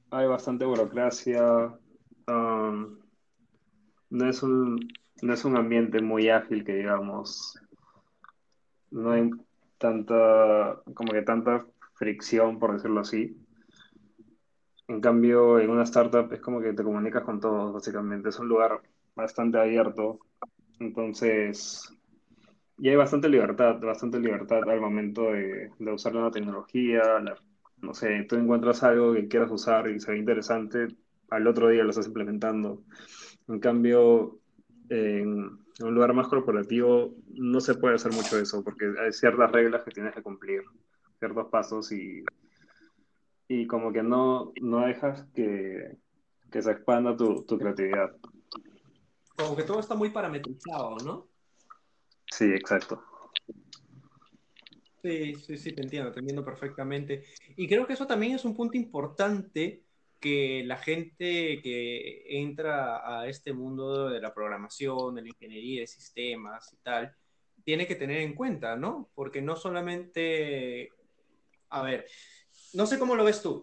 [0.10, 1.78] hay bastante burocracia.
[2.28, 3.00] Um,
[4.10, 4.80] no, es un,
[5.22, 7.60] no es un ambiente muy ágil que digamos.
[8.92, 9.30] No hay
[9.78, 13.43] tanta, como que tanta fricción, por decirlo así.
[14.94, 18.30] En cambio, en una startup es como que te comunicas con todos, básicamente.
[18.30, 18.80] Es un lugar
[19.16, 20.20] bastante abierto.
[20.80, 21.92] Entonces,
[22.78, 27.02] y hay bastante libertad, bastante libertad al momento de, de usar la tecnología.
[27.22, 27.36] La,
[27.82, 30.90] no sé, tú encuentras algo que quieras usar y se ve interesante,
[31.32, 32.84] al otro día lo estás implementando.
[33.48, 34.42] En cambio,
[34.90, 39.84] en un lugar más corporativo no se puede hacer mucho eso, porque hay ciertas reglas
[39.84, 40.62] que tienes que cumplir,
[41.18, 42.24] ciertos pasos y
[43.56, 45.98] y como que no, no dejas que,
[46.52, 48.16] que se expanda tu, tu, creatividad.
[49.38, 51.28] Como que todo está muy parametrizado, ¿no?
[52.32, 53.04] Sí, exacto.
[55.04, 57.26] Sí, sí, sí, te entiendo, te entiendo perfectamente.
[57.56, 59.84] Y creo que eso también es un punto importante
[60.20, 65.88] que la gente que entra a este mundo de la programación, de la ingeniería de
[65.88, 67.14] sistemas y tal,
[67.64, 69.10] tiene que tener en cuenta, ¿no?
[69.14, 70.90] Porque no solamente,
[71.70, 72.08] a ver,
[72.74, 73.62] no sé cómo lo ves tú.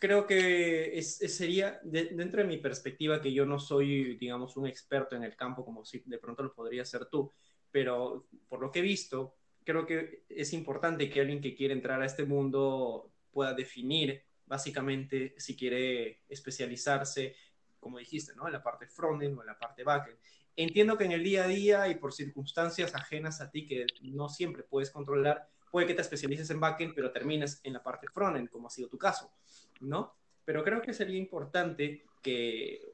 [0.00, 5.16] Creo que es, sería, dentro de mi perspectiva, que yo no soy, digamos, un experto
[5.16, 7.30] en el campo como si de pronto lo podría ser tú,
[7.70, 12.02] pero por lo que he visto, creo que es importante que alguien que quiere entrar
[12.02, 17.36] a este mundo pueda definir básicamente si quiere especializarse,
[17.78, 18.46] como dijiste, ¿no?
[18.46, 20.18] En la parte frontend o en la parte backend.
[20.56, 24.28] Entiendo que en el día a día y por circunstancias ajenas a ti que no
[24.28, 28.50] siempre puedes controlar, puede que te especialices en backend, pero termines en la parte frontend,
[28.50, 29.32] como ha sido tu caso,
[29.80, 30.14] ¿no?
[30.44, 32.92] Pero creo que sería importante que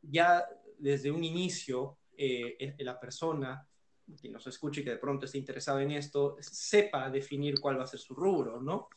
[0.00, 0.46] ya
[0.78, 3.66] desde un inicio eh, la persona
[4.20, 7.84] que nos escuche y que de pronto esté interesado en esto, sepa definir cuál va
[7.84, 8.88] a ser su rubro, ¿no?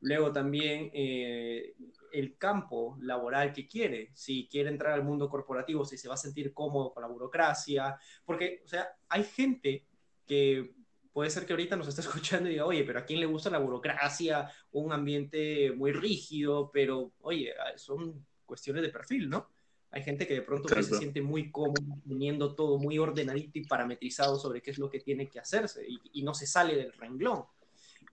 [0.00, 1.74] Luego también eh,
[2.12, 6.16] el campo laboral que quiere, si quiere entrar al mundo corporativo, si se va a
[6.16, 9.86] sentir cómodo con la burocracia, porque, o sea, hay gente
[10.26, 10.74] que
[11.12, 13.50] puede ser que ahorita nos esté escuchando y diga, oye, pero a quién le gusta
[13.50, 19.48] la burocracia, un ambiente muy rígido, pero, oye, son cuestiones de perfil, ¿no?
[19.92, 24.38] Hay gente que de pronto se siente muy cómodo teniendo todo muy ordenadito y parametrizado
[24.38, 27.44] sobre qué es lo que tiene que hacerse y, no se sale del renglón.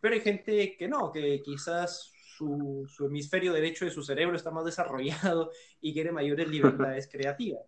[0.01, 4.65] Pero hay gente que no, que quizás su, hemisferio derecho de su cerebro está más
[4.65, 7.63] desarrollado y quiere mayores libertades creativas.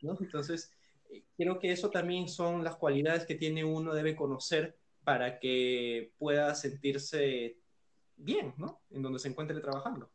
[0.00, 0.16] ¿no?
[0.18, 0.72] Entonces,
[1.36, 6.54] creo que eso también son las cualidades que tiene uno, debe conocer para que pueda
[6.54, 7.56] sentirse
[8.16, 8.80] bien, ¿no?
[8.90, 10.10] En donde se encuentre trabajando.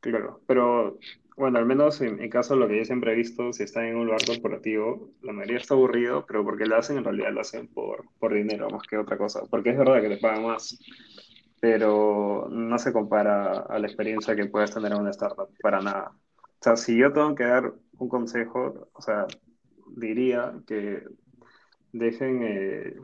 [0.00, 0.98] Claro, pero
[1.36, 3.96] bueno, al menos en mi caso lo que yo siempre he visto, si están en
[3.96, 7.68] un lugar corporativo, la mayoría está aburrido, pero porque lo hacen, en realidad lo hacen
[7.68, 9.42] por, por dinero más que otra cosa.
[9.50, 10.78] Porque es verdad que te pagan más,
[11.60, 16.12] pero no se compara a la experiencia que puedes tener en una startup, para nada.
[16.38, 19.26] O sea, si yo tengo que dar un consejo, o sea,
[19.96, 21.04] diría que
[21.92, 22.96] dejen eh,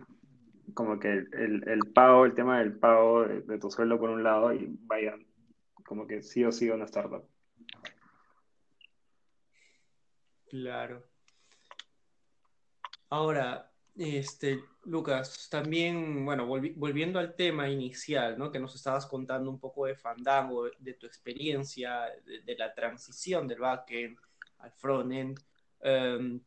[0.74, 4.22] como que el, el, pago, el tema del pago de, de tu sueldo por un
[4.22, 5.24] lado y vayan
[5.84, 7.24] como que sí o sí una startup.
[10.48, 11.04] Claro.
[13.10, 18.50] Ahora, este, Lucas, también, bueno, volviendo al tema inicial, ¿no?
[18.50, 23.60] Que nos estabas contando un poco de Fandango, de tu experiencia, de, la transición del
[23.60, 24.18] backend
[24.58, 25.38] al frontend.
[25.82, 26.40] Um,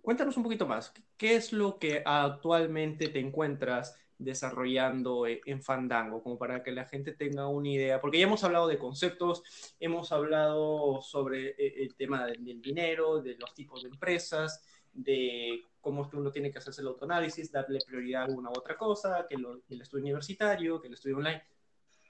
[0.00, 0.92] cuéntanos un poquito más.
[1.16, 6.84] ¿Qué es lo que actualmente te encuentras desarrollando e-, en Fandango, como para que la
[6.86, 9.42] gente tenga una idea, porque ya hemos hablado de conceptos,
[9.80, 16.08] hemos hablado sobre eh, el tema del, dinero, de los tipos de empresas, de cómo
[16.12, 19.80] uno tiene que hacerse el autoanálisis, darle prioridad a una u otra cosa, que, el
[19.80, 21.42] estudio universitario, que el estudio online.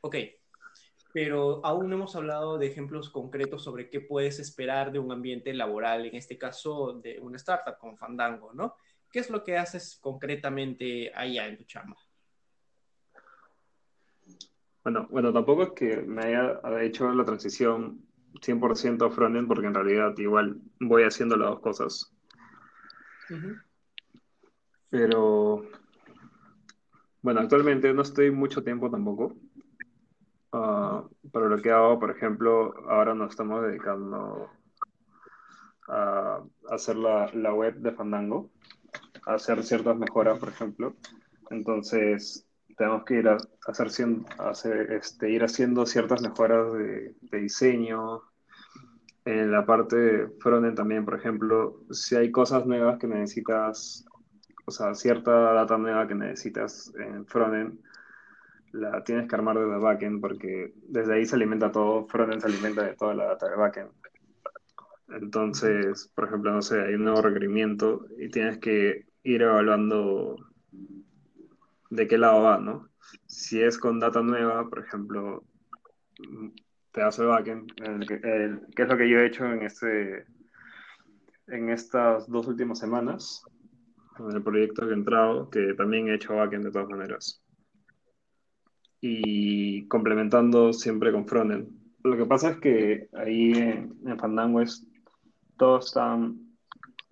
[0.02, 0.16] Ok,
[1.12, 5.52] pero aún no hemos hablado de ejemplos concretos sobre qué puedes esperar de un ambiente
[5.52, 8.76] laboral, en este caso de una startup como Fandango, ¿no?
[9.10, 11.96] ¿Qué es lo que haces concretamente allá en tu chamba?
[14.82, 18.00] Bueno, bueno, tampoco es que me haya hecho la transición
[18.40, 22.12] 100% a frontend, porque en realidad igual voy haciendo las dos cosas.
[24.88, 25.64] Pero,
[27.20, 29.36] bueno, actualmente no estoy mucho tiempo tampoco.
[30.52, 34.50] Uh, pero lo que hago, por ejemplo, ahora nos estamos dedicando
[35.88, 38.50] a hacer la, la web de Fandango
[39.26, 40.94] hacer ciertas mejoras, por ejemplo.
[41.50, 43.36] Entonces, tenemos que ir a
[43.66, 43.88] hacer,
[44.38, 48.22] hacer este, ir haciendo ciertas mejoras de, diseño.
[49.24, 54.04] En la parte de frontend también, por ejemplo, si hay cosas nuevas que necesitas,
[54.64, 57.78] o sea, cierta data nueva que necesitas en frontend,
[58.72, 62.82] la tienes que armar desde backend porque desde ahí se alimenta todo, frontend se alimenta
[62.82, 63.90] de toda la data de backend.
[65.08, 70.36] Entonces, por ejemplo, no sé, hay un nuevo requerimiento y tienes que ir evaluando
[71.90, 72.88] de qué lado va, ¿no?
[73.26, 75.44] Si es con data nueva, por ejemplo,
[76.92, 77.72] te hace backend,
[78.06, 78.20] que
[78.82, 80.24] es lo que yo he hecho en, este,
[81.48, 83.44] en estas dos últimas semanas,
[84.18, 87.41] en el proyecto que he entrado, que también he hecho backend de todas maneras.
[89.02, 91.68] Y complementando siempre con frontend.
[92.04, 94.86] Lo que pasa es que ahí en, en Fandango es,
[95.58, 96.56] todos están,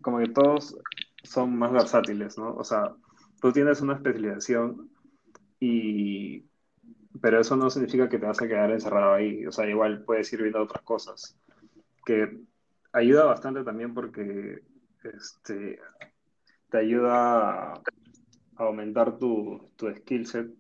[0.01, 0.77] como que todos
[1.23, 2.55] son más versátiles, ¿no?
[2.55, 2.95] O sea,
[3.43, 4.89] tú tienes una especialización
[5.61, 6.47] y...
[7.21, 9.45] Pero eso no significa que te vas a quedar encerrado ahí.
[9.45, 11.37] O sea, igual puedes ir viendo otras cosas.
[12.07, 12.39] Que
[12.93, 14.63] ayuda bastante también porque
[15.03, 15.81] este,
[16.71, 17.81] te ayuda
[18.57, 20.51] aumentar tu, tu skill set,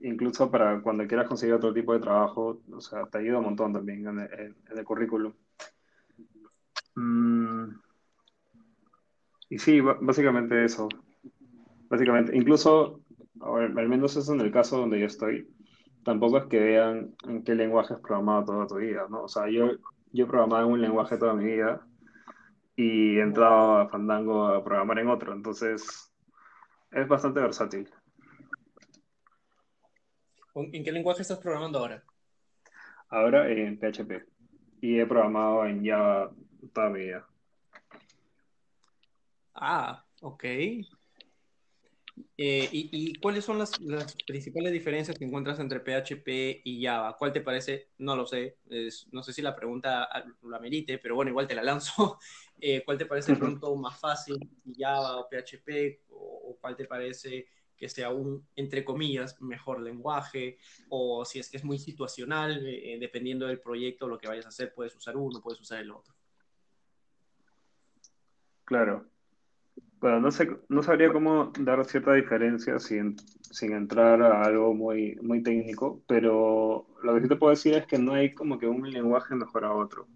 [0.00, 3.72] incluso para cuando quieras conseguir otro tipo de trabajo, o sea, te ayuda un montón
[3.72, 5.32] también en el, en el currículum.
[6.94, 7.68] Mm,
[9.50, 10.88] y sí, básicamente eso.
[11.88, 13.00] Básicamente, incluso,
[13.40, 15.48] al menos eso en el caso donde yo estoy,
[16.04, 19.24] tampoco es que vean en qué lenguaje has programado toda tu vida, ¿no?
[19.24, 19.70] O sea, yo,
[20.12, 21.86] yo he programado en un lenguaje toda mi vida
[22.74, 26.12] y he entrado a Fandango a programar en otro, entonces
[26.90, 27.88] es bastante versátil.
[30.56, 32.02] ¿En qué lenguaje estás programando ahora?
[33.08, 34.24] Ahora en PHP.
[34.80, 36.32] Y he programado en Java
[36.72, 37.26] toda mi vida.
[39.54, 40.44] Ah, ok.
[42.38, 43.72] Eh, y, cuáles son las,
[44.26, 47.16] principales diferencias que encuentras entre PHP y Java?
[47.18, 47.90] ¿Cuál te parece?
[47.98, 48.56] No lo sé.
[49.12, 50.08] no sé si la pregunta
[50.42, 52.18] la merite, pero bueno, igual te la lanzo.
[52.58, 54.38] Eh, ¿Cuál te parece pronto más fácil,
[54.74, 56.04] Java o PHP?
[56.08, 60.58] O, cuál te parece que sea un, entre comillas, mejor lenguaje?
[60.88, 64.50] O si es que es muy situacional, eh, dependiendo del proyecto, lo que vayas a
[64.50, 66.14] hacer, puedes usar uno, puedes usar el otro.
[68.64, 69.06] Claro.
[70.00, 73.16] Bueno, no, sé, no sabría cómo dar cierta diferencia sin,
[73.50, 77.86] sin entrar a algo muy, muy técnico, pero lo que sí te puedo decir es
[77.86, 80.06] que no hay como que un lenguaje mejor a otro.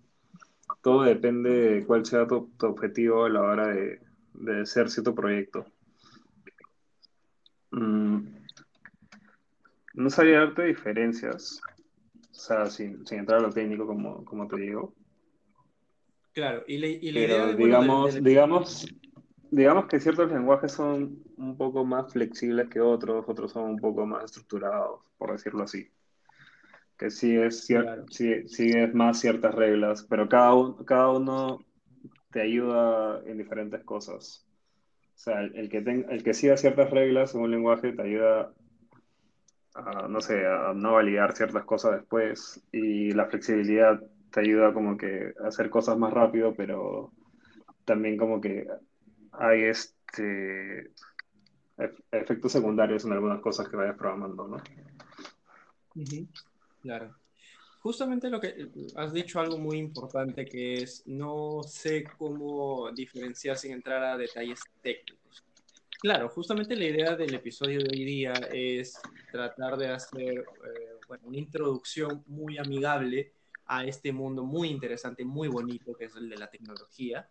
[0.82, 4.00] Todo depende de cuál sea tu, objetivo a la hora de,
[4.34, 5.64] de hacer cierto proyecto.
[7.70, 8.26] Mm,
[9.94, 11.60] no sabría darte diferencias,
[12.30, 14.94] o sea, sin, sin entrar a lo técnico, como, como te digo.
[16.32, 18.86] Claro, y, la idea digamos, digamos,
[19.50, 24.06] digamos que ciertos lenguajes son un poco más flexibles que otros, otros son un poco
[24.06, 25.88] más estructurados, por decirlo así.
[26.96, 30.54] Que sí es, más ciertas reglas, pero cada,
[30.84, 31.64] cada uno
[32.30, 34.46] te ayuda en diferentes cosas.
[35.20, 38.54] O sea, el, que, el que siga ciertas reglas en un lenguaje te ayuda
[39.74, 44.96] a, no sé, a no validar ciertas cosas después y la flexibilidad te ayuda como
[44.96, 47.12] que a hacer cosas más rápido, pero
[47.84, 48.66] también como que
[49.32, 50.90] hay este
[52.12, 54.56] efectos secundarios en algunas cosas que vayas programando, ¿no?
[56.80, 57.14] Claro.
[57.80, 63.72] Justamente lo que has dicho algo muy importante que es no sé cómo diferenciar sin
[63.72, 65.42] entrar a detalles técnicos.
[65.98, 69.00] Claro, justamente la idea del episodio de hoy día es
[69.32, 73.32] tratar de hacer eh, una introducción muy amigable
[73.64, 77.30] a este mundo muy interesante, muy bonito, que es el de la tecnología,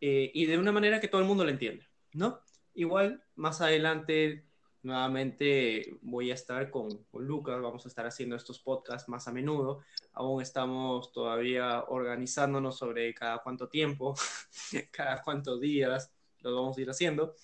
[0.00, 2.40] eh, y de una manera que todo el mundo lo entienda, ¿no?
[2.74, 4.44] Igual, más adelante,
[4.82, 9.32] nuevamente voy a estar con, con, Lucas, vamos a estar haciendo estos podcasts más a
[9.32, 9.80] menudo,
[10.12, 14.14] aún estamos todavía organizándonos sobre cada cuánto tiempo,
[14.90, 17.34] cada cuántos días lo vamos a ir haciendo,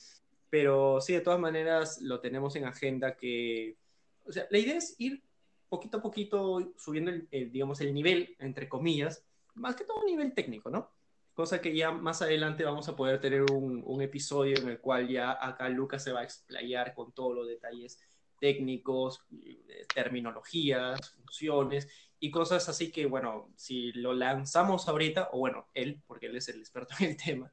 [0.49, 3.77] pero sí, de todas maneras lo tenemos en agenda que,
[4.25, 5.23] o sea, la idea es ir
[5.69, 10.71] poquito a poquito subiendo, el, digamos, el nivel, entre comillas, más que todo nivel técnico,
[10.71, 10.96] ¿no?
[11.37, 15.07] Cosa que ya más adelante vamos a poder tener un, un episodio en el cual
[15.07, 18.01] ya acá Lucas se va a explayar con todos los detalles
[18.41, 21.89] técnicos, eh, terminologías, funciones
[22.21, 26.49] y cosas así que, bueno, si lo lanzamos ahorita, o bueno, él, porque él es
[26.49, 27.53] el experto en el tema,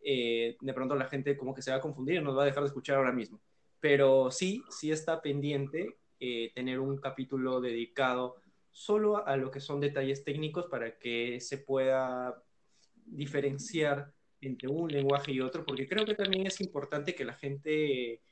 [0.00, 2.46] eh, de pronto la gente como que se va a confundir y nos va a
[2.46, 3.40] dejar de escuchar ahora mismo.
[3.78, 9.78] Pero sí, sí está pendiente eh, tener un capítulo dedicado solo a lo que son
[9.78, 12.42] detalles técnicos para que se pueda
[13.06, 18.22] diferenciar entre un lenguaje y otro, porque creo que también es importante que la gente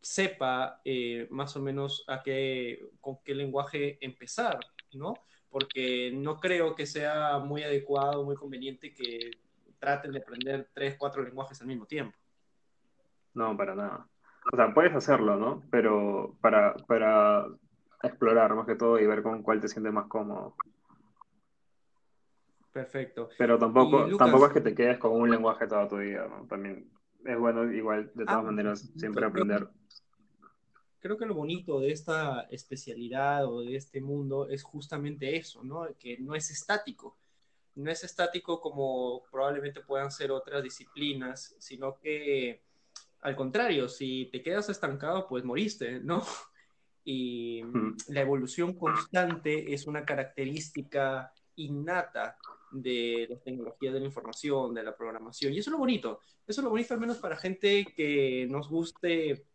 [0.00, 4.58] sepa eh, más o menos a qué, con qué lenguaje empezar,
[4.92, 5.14] ¿no?
[5.50, 9.30] Porque no creo que sea muy adecuado, muy conveniente que
[9.78, 12.16] traten de aprender tres, cuatro lenguajes al mismo tiempo.
[13.34, 14.06] No, para nada.
[14.52, 15.62] O sea, puedes hacerlo, ¿no?
[15.70, 17.46] Pero para, para
[18.02, 20.54] explorar más que todo y ver con cuál te sientes más cómodo.
[22.76, 23.30] Perfecto.
[23.38, 26.46] Pero tampoco, tampoco es que te quedes con un lenguaje toda tu vida, ¿no?
[26.46, 26.90] También
[27.24, 29.66] es bueno igual, de todas ah, maneras, siempre aprender.
[30.98, 35.88] Creo que lo bonito de esta especialidad o de este mundo es justamente eso, ¿no?
[35.98, 37.16] Que no es estático.
[37.76, 42.60] No es estático como probablemente puedan ser otras disciplinas, sino que
[43.22, 46.22] al contrario, si te quedas estancado, pues moriste, ¿no?
[47.08, 47.62] Y
[48.08, 52.36] la evolución constante es una característica innata
[52.72, 55.52] de las tecnologías de la información, de la programación.
[55.52, 56.20] Y eso es lo bonito.
[56.46, 59.46] Eso es lo bonito al menos para gente que nos guste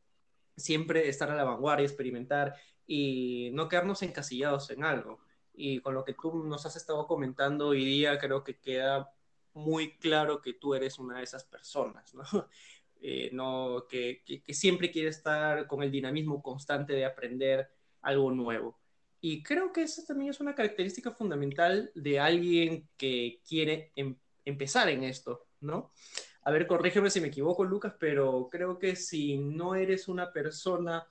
[0.56, 2.56] siempre estar a la vanguardia, experimentar
[2.88, 5.20] y no quedarnos encasillados en algo.
[5.54, 9.14] Y con lo que tú nos has estado comentando hoy día, creo que queda
[9.54, 12.24] muy claro que tú eres una de esas personas, ¿no?
[13.02, 17.70] eh, no, que, que, siempre quiere estar con el dinamismo constante de aprender
[18.02, 18.80] algo nuevo.
[19.22, 24.90] Y creo que esa también es una característica fundamental de alguien que quiere em, empezar
[24.90, 25.92] en esto, ¿no?
[26.44, 31.06] A ver, corrígeme si me equivoco, Lucas, pero creo que si no eres una persona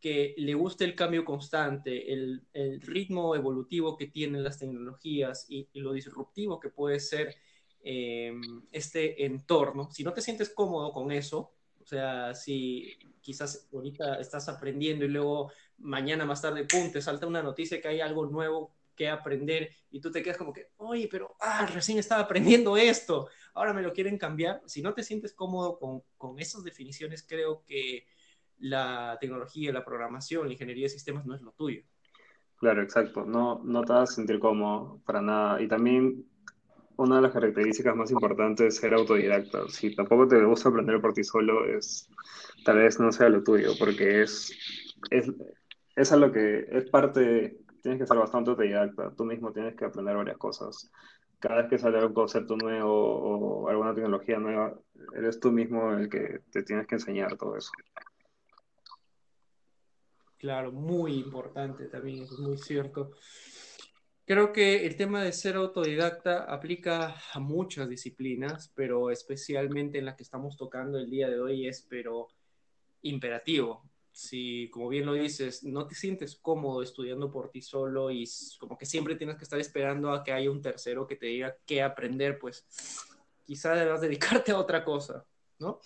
[0.00, 2.46] que le guste el cambio constante, el,
[2.80, 7.36] ritmo evolutivo que tienen las tecnologías y, lo disruptivo que puede ser
[7.82, 14.20] em, este entorno, si no te sientes cómodo con eso, o sea, si quizás ahorita
[14.20, 18.26] estás aprendiendo y luego mañana más tarde, pum, te salta una noticia que hay algo
[18.26, 22.76] nuevo que aprender y tú te quedas como que, oye, pero ah, recién estaba aprendiendo
[22.76, 24.62] esto, ahora me lo quieren cambiar.
[24.66, 28.06] Si no te sientes cómodo con, con esas definiciones, creo que
[28.58, 31.82] la tecnología, la programación, la ingeniería de sistemas no es lo tuyo.
[32.56, 33.24] Claro, exacto.
[33.24, 35.60] No, no te vas a sentir cómodo para nada.
[35.60, 36.24] Y también
[36.96, 39.68] una de las características más importantes es ser autodidacta.
[39.68, 42.08] Si tampoco te gusta aprender por ti solo, es,
[42.64, 44.52] tal vez no sea lo tuyo, porque es,
[45.10, 45.30] es,
[45.96, 50.16] es lo que es parte, tienes que ser bastante autodidacta, tú mismo tienes que aprender
[50.16, 50.90] varias cosas.
[51.38, 54.78] Cada vez que sale algún concepto nuevo o alguna tecnología nueva,
[55.14, 57.70] eres tú mismo el que te tienes que enseñar todo eso.
[60.38, 63.12] Claro, muy importante también, es muy cierto.
[64.26, 70.16] Creo que el tema de ser autodidacta aplica a muchas disciplinas, pero especialmente en la
[70.16, 72.28] que estamos tocando el día de hoy es, pero
[73.02, 73.84] imperativo
[74.14, 78.78] si, como bien lo dices, no te sientes cómodo estudiando por ti solo y como
[78.78, 81.82] que siempre tienes que estar esperando a que haya un tercero que te diga qué
[81.82, 82.64] aprender, pues
[83.44, 85.26] quizá debas dedicarte a otra cosa,
[85.58, 85.80] ¿no?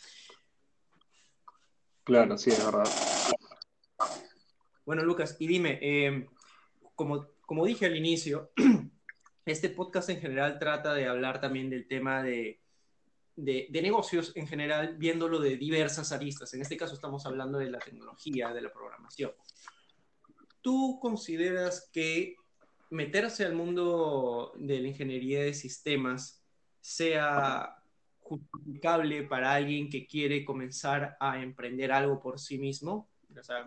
[2.05, 2.87] Claro, sí, es verdad.
[4.85, 6.29] Bueno, Lucas, y dime, em,
[6.95, 8.53] como, como dije al inicio,
[9.47, 12.61] este podcast en general trata de hablar también del tema de
[13.39, 16.53] de, negocios en general, viéndolo de diversas aristas.
[16.55, 19.31] En este caso estamos hablando de la tecnología, de la programación.
[20.61, 22.35] ¿Tú consideras que
[22.91, 26.43] meterse al mundo de la ingeniería de sistemas
[26.81, 27.77] sea
[28.19, 33.09] justificable para alguien que quiere comenzar a emprender algo por sí mismo?
[33.39, 33.65] O sea,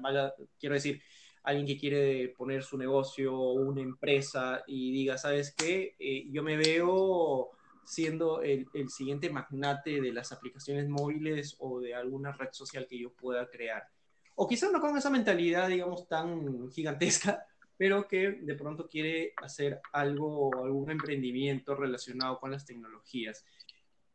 [0.59, 1.01] quiero decir,
[1.43, 5.95] alguien que quiere poner su negocio o una empresa y diga, ¿sabes qué?
[5.97, 7.51] Eh, yo me veo
[7.85, 12.99] siendo el, el, siguiente magnate de las aplicaciones móviles o de alguna red social que
[12.99, 13.87] yo pueda crear.
[14.35, 17.45] O quizás no con esa mentalidad, digamos, tan gigantesca,
[17.81, 23.43] pero que de pronto quiere hacer algo, algún emprendimiento relacionado con las tecnologías.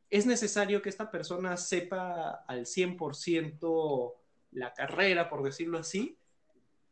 [0.08, 4.14] ¿Es necesario que esta persona sepa al 100%
[4.52, 6.16] la carrera, por decirlo así,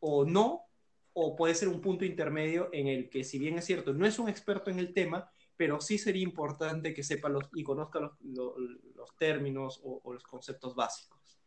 [0.01, 0.65] o no?
[1.13, 4.19] O puede ser un punto intermedio en el que, si bien es cierto, no es
[4.19, 8.13] un experto en el tema, pero sí sería importante que sepa los, y conozca los,
[8.23, 11.39] los, términos o, los conceptos básicos.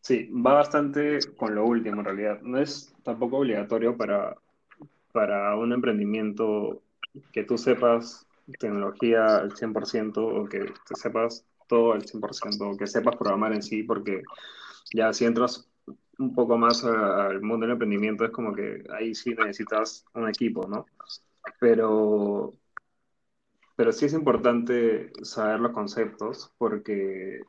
[0.00, 2.40] Sí, va bastante con lo último en realidad.
[2.42, 4.36] No es tampoco obligatorio para,
[5.12, 6.82] para un emprendimiento
[7.32, 8.26] que tú sepas
[8.58, 13.62] tecnología al 100% o que te sepas todo al 100% o que sepas programar en
[13.62, 14.22] sí, porque
[14.92, 15.68] ya si entras
[16.18, 20.66] un poco más al mundo del emprendimiento es como que ahí sí necesitas un equipo,
[20.66, 20.86] ¿no?
[21.58, 22.54] Pero
[23.80, 27.40] pero sí es importante saber los conceptos porque,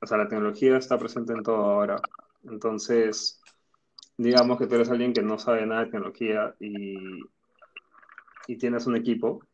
[0.00, 2.02] o sea, la tecnología está presente en todo ahora.
[2.42, 3.40] Entonces,
[4.16, 7.20] digamos que tú eres alguien que no sabe nada de tecnología y,
[8.48, 9.44] y tienes un equipo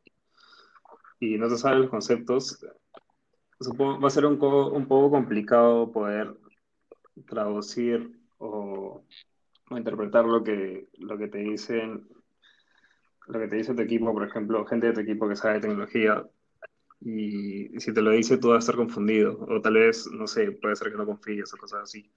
[1.20, 2.64] y no te saben los conceptos,
[3.60, 6.34] supongo, va a ser un, un poco complicado poder
[7.26, 9.02] traducir o,
[9.68, 12.08] o, interpretar lo que, lo que te dicen
[13.28, 15.60] lo que te dice tu equipo, por ejemplo, gente de tu equipo que sabe de
[15.60, 16.24] tecnología,
[17.00, 20.52] y, si te lo dice tú vas a estar confundido, o tal vez, no sé,
[20.52, 22.10] puede ser que no confíes o cosas así.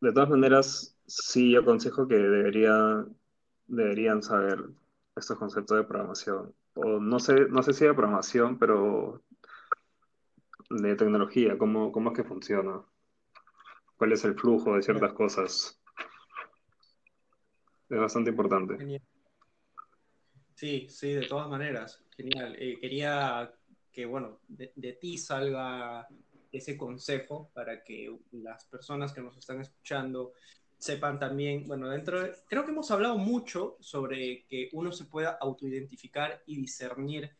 [0.00, 3.04] De todas maneras, sí yo aconsejo que debería,
[3.66, 4.64] deberían saber
[5.16, 6.54] estos conceptos de programación.
[6.74, 9.22] O no sé, no sé si de programación, pero
[10.70, 12.80] de tecnología, cómo, cómo es que funciona,
[13.96, 15.80] cuál es el flujo de ciertas cosas.
[17.88, 19.02] Es bastante importante.
[20.58, 22.02] Sí, sí, de todas maneras.
[22.16, 22.56] Genial.
[22.58, 23.48] Eh, quería
[23.92, 26.08] que, bueno, de, ti salga
[26.50, 30.32] ese consejo para que las personas que nos están escuchando
[30.76, 35.38] sepan también, bueno, dentro de, creo que hemos hablado mucho sobre que uno se pueda
[35.40, 37.30] autoidentificar y discernir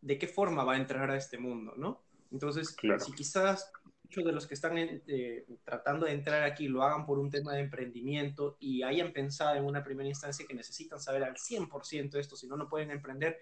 [0.00, 2.02] de qué forma va a entrar a este mundo, ¿no?
[2.32, 2.74] Entonces,
[3.04, 3.70] si quizás
[4.08, 7.52] muchos de los que están eh, tratando de entrar aquí lo hagan por un tema
[7.52, 12.34] de emprendimiento y hayan pensado en una primera instancia que necesitan saber al 100% esto,
[12.36, 13.38] si no, no pueden emprender.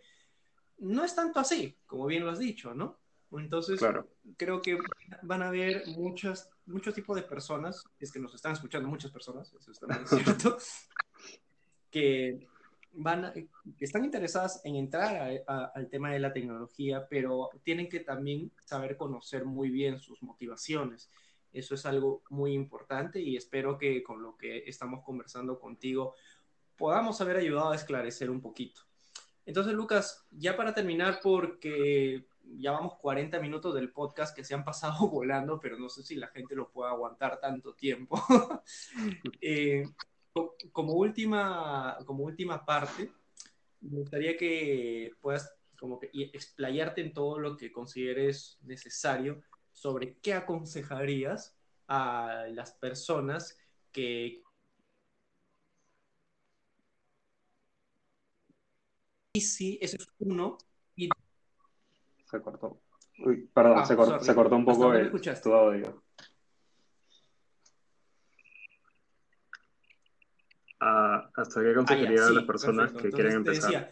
[0.79, 2.99] No es tanto así, como bien lo has dicho, ¿no?
[3.33, 3.81] Entonces,
[4.37, 4.79] creo que
[5.23, 9.53] van a haber muchas, muchos tipos de personas, es que nos están escuchando muchas personas,
[9.53, 10.59] eso está muy cierto,
[11.91, 12.47] que,
[12.97, 13.33] van
[13.79, 19.45] están interesadas en entrar al tema de la tecnología, pero tienen que también saber conocer
[19.45, 21.11] muy bien sus motivaciones.
[21.53, 26.15] Eso es algo muy importante y espero que con lo que estamos conversando contigo
[26.77, 28.83] podamos haber ayudado a esclarecer un poquito.
[29.47, 32.27] Entonces, Lucas, ya para terminar, porque
[32.59, 36.17] ya vamos 40 minutos del podcast que se han pasado volando, pero no sé si
[36.17, 38.21] la gente lo puede aguantar tanto tiempo.
[39.41, 39.85] Eh,
[40.73, 43.11] como, última, como última parte,
[43.81, 50.35] me gustaría que puedas como que explayarte en todo lo que consideres necesario sobre qué
[50.35, 51.57] aconsejarías
[51.87, 53.59] a las personas
[53.93, 54.43] que
[59.37, 60.57] y sí, eso es uno.
[60.97, 61.11] Y...
[62.25, 62.81] Se cortó.
[63.19, 65.11] Uy, perdón, ah, se, cortó, se, cortó, un poco el,
[65.43, 66.03] tu audio.
[70.81, 73.71] Ah, ¿Hasta qué aconsejaría ah, a las personas que quieren empezar?
[73.71, 73.91] Decía,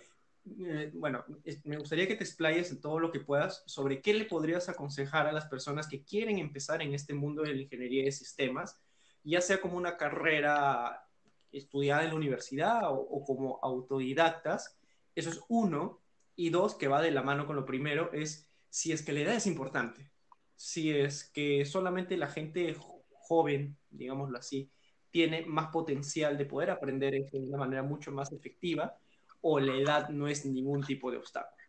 [0.61, 1.25] eh, bueno,
[1.65, 5.27] me gustaría que te explayes en todo lo que puedas sobre qué le podrías aconsejar
[5.27, 8.79] a las personas que quieren empezar en este mundo de la ingeniería de sistemas,
[9.23, 11.07] ya sea como una carrera
[11.51, 14.79] estudiada en la universidad o, o como autodidactas.
[15.15, 16.01] Eso es uno.
[16.37, 19.21] Y dos, que va de la mano con lo primero, es si es que la
[19.21, 20.11] edad es importante.
[20.57, 22.77] Si es que solamente la gente
[23.13, 24.69] joven, digámoslo así,
[25.15, 28.99] tiene más potencial de poder aprender de una manera mucho más efectiva
[29.43, 31.63] o la edad no es ningún tipo de obstáculo.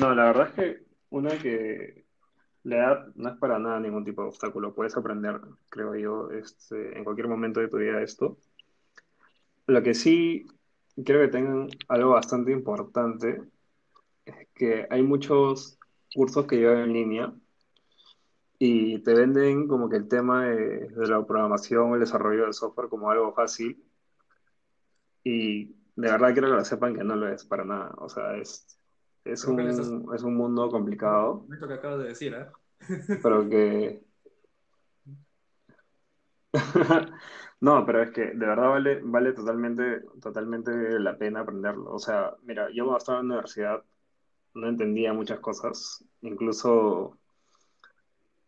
[0.00, 2.06] No, la verdad es que una que
[2.64, 4.74] la edad no es para nada ningún tipo de obstáculo.
[4.74, 8.36] Puedes aprender, creo yo, este, en cualquier momento de tu vida esto.
[9.68, 10.48] Lo que sí
[11.04, 13.42] creo que tengan algo bastante importante
[14.24, 15.78] es que hay muchos
[16.14, 17.32] cursos que llevan en línea
[18.58, 23.10] y te venden como que el tema de, la programación, el desarrollo del software como
[23.10, 23.82] algo fácil
[25.22, 27.94] y de verdad quiero que lo sepan que no lo es para nada.
[27.98, 28.78] O sea, es,
[29.24, 31.46] es, un, es un mundo complicado.
[31.52, 32.46] Esto que acabas de decir, ¿eh?
[33.22, 34.02] Pero que...
[37.60, 41.92] No, pero es que de verdad vale, vale totalmente, totalmente la pena aprenderlo.
[41.92, 43.82] O sea, mira, yo cuando estaba en la universidad
[44.58, 47.18] no entendía muchas cosas, incluso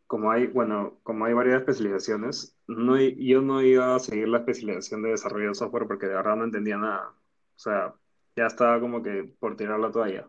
[0.07, 5.03] como hay, bueno, como hay varias especializaciones, no, yo no iba a seguir la especialización
[5.03, 7.11] de desarrollo de software porque de verdad no entendía nada.
[7.11, 7.95] O sea,
[8.35, 10.29] ya estaba como que por tirar la toalla.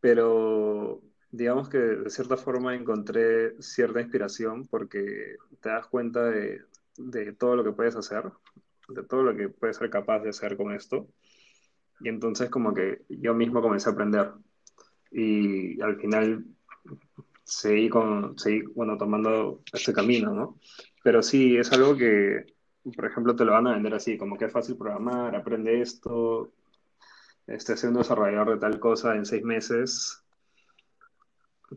[0.00, 6.62] Pero digamos que de cierta forma encontré cierta inspiración porque te das cuenta de,
[6.96, 8.32] de todo lo que puedes hacer,
[8.88, 11.08] de todo lo que puedes ser capaz de hacer con esto.
[12.00, 14.32] Y entonces como que yo mismo comencé a aprender.
[15.10, 16.44] Y al final
[17.44, 20.58] seguí, con, seguí bueno, tomando este camino, ¿no?
[21.02, 22.44] Pero sí, es algo que,
[22.94, 26.52] por ejemplo, te lo van a vender así, como que es fácil programar, aprende esto,
[27.46, 30.22] esté siendo desarrollador de tal cosa en seis meses.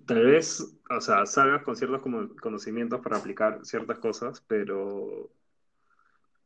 [0.05, 2.01] Tal vez, o sea, salgas con ciertos
[2.41, 5.30] conocimientos para aplicar ciertas cosas, pero,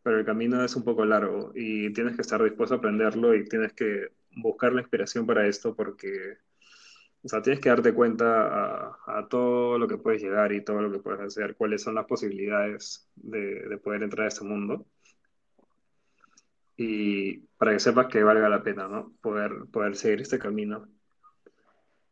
[0.03, 3.45] pero el camino es un poco largo y tienes que estar dispuesto a aprenderlo y
[3.45, 6.37] tienes que buscar la inspiración para esto porque
[7.23, 10.91] o sea, tienes que darte cuenta a, todo lo que puedes llegar y todo lo
[10.91, 14.85] que puedes hacer, cuáles son las posibilidades de, poder entrar a este mundo.
[16.75, 19.13] Y para que sepas que valga la pena, ¿no?
[19.21, 20.87] Poder, poder seguir este camino.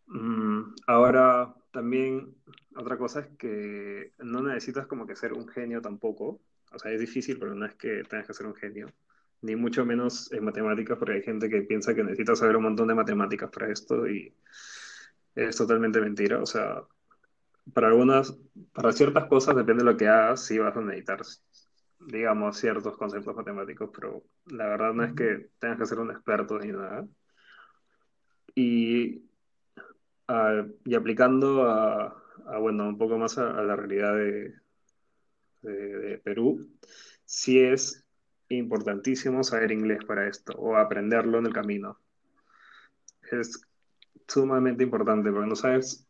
[0.07, 2.35] Mm, ahora, también,
[2.75, 6.39] otra cosa es que no necesitas como que ser un genio tampoco.
[6.73, 8.87] O sea, es difícil, pero no es que tengas que ser un genio.
[9.41, 12.87] Ni mucho menos en matemáticas, porque hay gente que piensa que necesitas saber un montón
[12.87, 14.33] de matemáticas para esto y
[15.35, 16.41] es totalmente mentira.
[16.41, 16.83] O sea,
[17.73, 18.37] para algunas,
[18.73, 21.21] para ciertas cosas, depende de lo que hagas, sí vas a necesitar,
[21.99, 26.59] digamos, ciertos conceptos matemáticos, pero la verdad no es que tengas que ser un experto
[26.59, 27.07] ni nada.
[28.55, 29.23] Y,
[30.85, 32.21] y aplicando a,
[32.59, 34.53] bueno, un poco más a, la realidad de,
[35.61, 36.69] de, Perú,
[37.25, 38.03] sí es
[38.49, 41.99] importantísimo saber inglés para esto o aprenderlo en el camino.
[43.31, 43.61] Es
[44.27, 46.05] sumamente importante, porque no sabes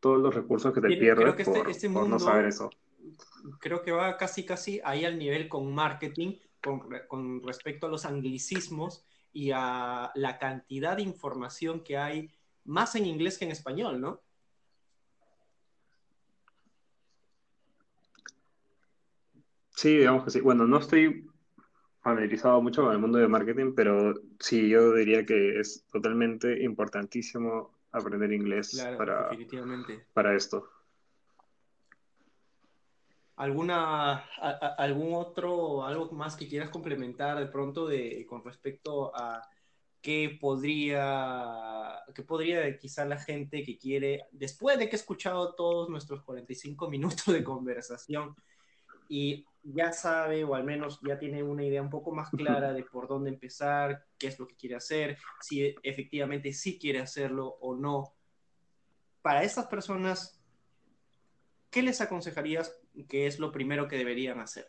[0.00, 2.70] todos los recursos que te pierdes este, por, este no saber eso.
[3.60, 8.04] Creo que va casi, casi ahí al nivel con marketing, con, con respecto a los
[8.04, 12.30] anglicismos y a la cantidad de información que hay
[12.64, 14.22] más en inglés que en español, ¿no?
[19.76, 20.40] Sí, digamos que sí.
[20.40, 21.28] Bueno, no estoy
[22.00, 27.76] familiarizado mucho con el mundo de marketing, pero sí, yo diría que es totalmente importantísimo
[27.92, 29.28] aprender inglés para,
[30.14, 30.66] para esto.
[33.36, 34.24] ¿Alguna,
[34.78, 39.42] algún otro, algo más que quieras complementar de pronto de, con respecto a
[40.00, 45.90] qué podría, qué podría quizá la gente que quiere, después de que ha escuchado todos
[45.90, 48.34] nuestros 45 minutos de conversación
[49.08, 52.84] y ya sabe o al menos ya tiene una idea un poco más clara de
[52.84, 57.74] por dónde empezar, qué es lo que quiere hacer, si efectivamente sí quiere hacerlo o
[57.74, 58.14] no.
[59.22, 60.40] Para estas personas,
[61.70, 64.68] ¿qué les aconsejarías que es lo primero que deberían hacer?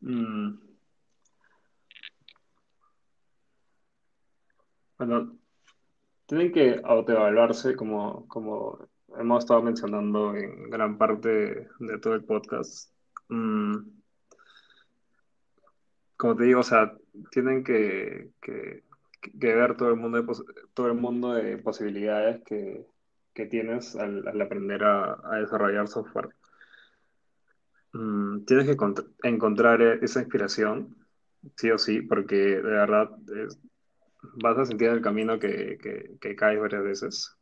[0.00, 0.58] Mm.
[4.98, 5.41] Bueno,
[6.32, 12.90] tienen que autoevaluarse como, como hemos estado mencionando en gran parte de todo el podcast.
[13.28, 13.76] Mm.
[16.16, 16.90] Como te digo, o sea,
[17.30, 18.82] tienen que, que
[19.34, 22.86] ver todo el mundo de, todo el mundo de posibilidades que,
[23.34, 26.30] que tienes al, aprender a, desarrollar software.
[27.92, 28.76] Mm, tienes que
[29.24, 30.96] encontrar esa inspiración,
[31.56, 33.10] sí o sí, porque de verdad
[34.42, 37.36] vas a sentir en el camino que, que, que caes varias veces.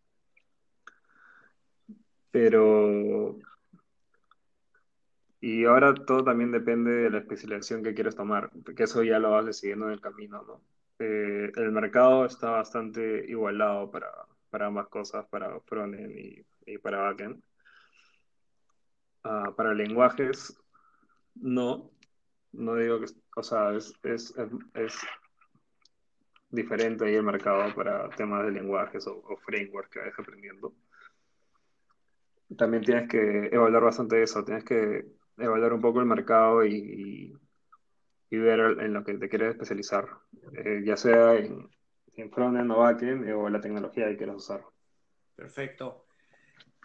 [2.31, 3.37] Pero
[5.41, 9.31] y ahora todo también depende de la especialización que quieres tomar, porque eso ya lo
[9.31, 10.62] vas decidiendo en el camino, ¿no?
[10.99, 14.11] Eh, el mercado está bastante igualado para,
[14.51, 16.12] para ambas cosas, para frontend
[16.66, 17.43] y, para backend.
[19.24, 20.57] Uh, para lenguajes,
[21.35, 21.91] no.
[22.53, 23.07] No digo que,
[23.37, 24.35] o sea, es, es,
[26.51, 30.74] diferente ahí el mercado para temas de lenguajes o, o frameworks que vayas aprendiendo.
[32.57, 35.07] También tienes que evaluar bastante eso, tienes que
[35.38, 37.32] evaluar un poco el mercado y,
[38.30, 40.09] y ver en lo que te quieres especializar,
[40.53, 41.68] eh, ya sea en,
[42.14, 44.64] en frontend o backend eh, o la tecnología que quieras usar.
[45.36, 46.07] Perfecto.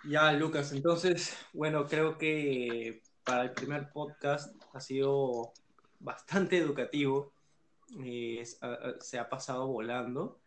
[0.07, 5.51] Ya, Lucas, entonces, bueno, creo que para el primer podcast ha sido
[5.99, 7.33] bastante educativo,
[8.03, 8.43] eh,
[8.99, 10.39] se ha pasado volando.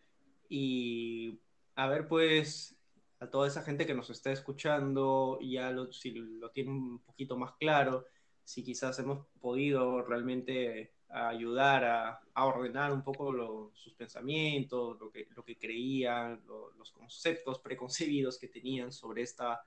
[0.48, 1.40] Y
[1.74, 2.76] a ver, pues,
[3.20, 7.36] a toda esa gente que nos está escuchando, ya lo, si lo tiene un poquito
[7.36, 8.06] más claro,
[8.44, 15.44] si quizás hemos podido realmente ayudar a, ordenar un poco sus pensamientos, lo que, lo
[15.44, 19.62] que creían, los conceptos preconcebidos que tenían sobre, esta,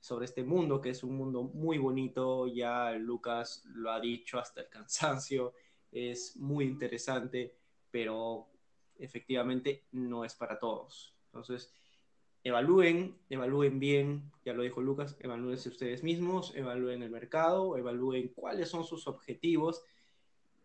[0.00, 4.62] sobre este mundo, que es un mundo muy bonito, ya Lucas lo ha dicho hasta
[4.62, 5.54] el cansancio,
[5.92, 7.54] es muy interesante,
[7.90, 8.48] pero
[8.98, 11.14] efectivamente no es para todos.
[11.26, 11.72] Entonces,
[12.44, 18.68] evalúen, evalúen bien, ya lo dijo Lucas, evalúense ustedes mismos, evalúen el mercado, evalúen cuáles
[18.68, 19.82] son sus objetivos.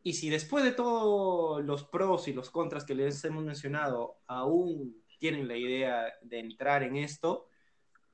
[0.04, 5.04] Y si después de todos los pros y los contras que les hemos mencionado, aún
[5.20, 7.50] tienen la idea de entrar en esto,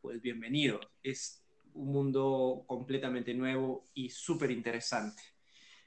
[0.01, 0.80] pues bienvenido.
[1.01, 1.43] Es
[1.74, 5.22] un mundo completamente nuevo y súper interesante.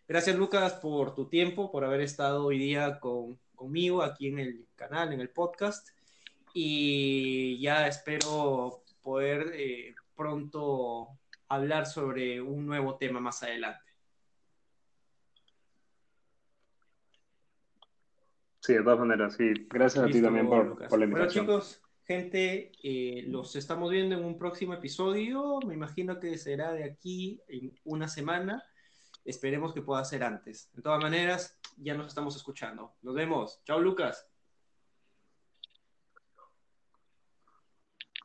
[0.09, 4.67] Gracias Lucas por tu tiempo, por haber estado hoy día con, conmigo aquí en el
[4.77, 5.89] canal, en el podcast
[6.55, 11.09] y ya espero poder eh, pronto
[11.49, 13.81] hablar sobre un nuevo tema más adelante.
[18.61, 19.53] Sí, de todas maneras, sí.
[19.69, 21.47] Gracias a ti también por, por, la invitación.
[21.47, 25.59] Bueno, chicos, gente, eh, los estamos viendo en un próximo episodio.
[25.67, 28.63] Me imagino que será de aquí en una semana.
[29.27, 30.71] Esperemos que pueda ser antes.
[30.73, 32.95] De todas maneras, ya nos estamos escuchando.
[33.03, 33.61] Nos vemos.
[33.65, 34.27] Chao, Lucas.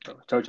[0.04, 0.42] Chao, chao.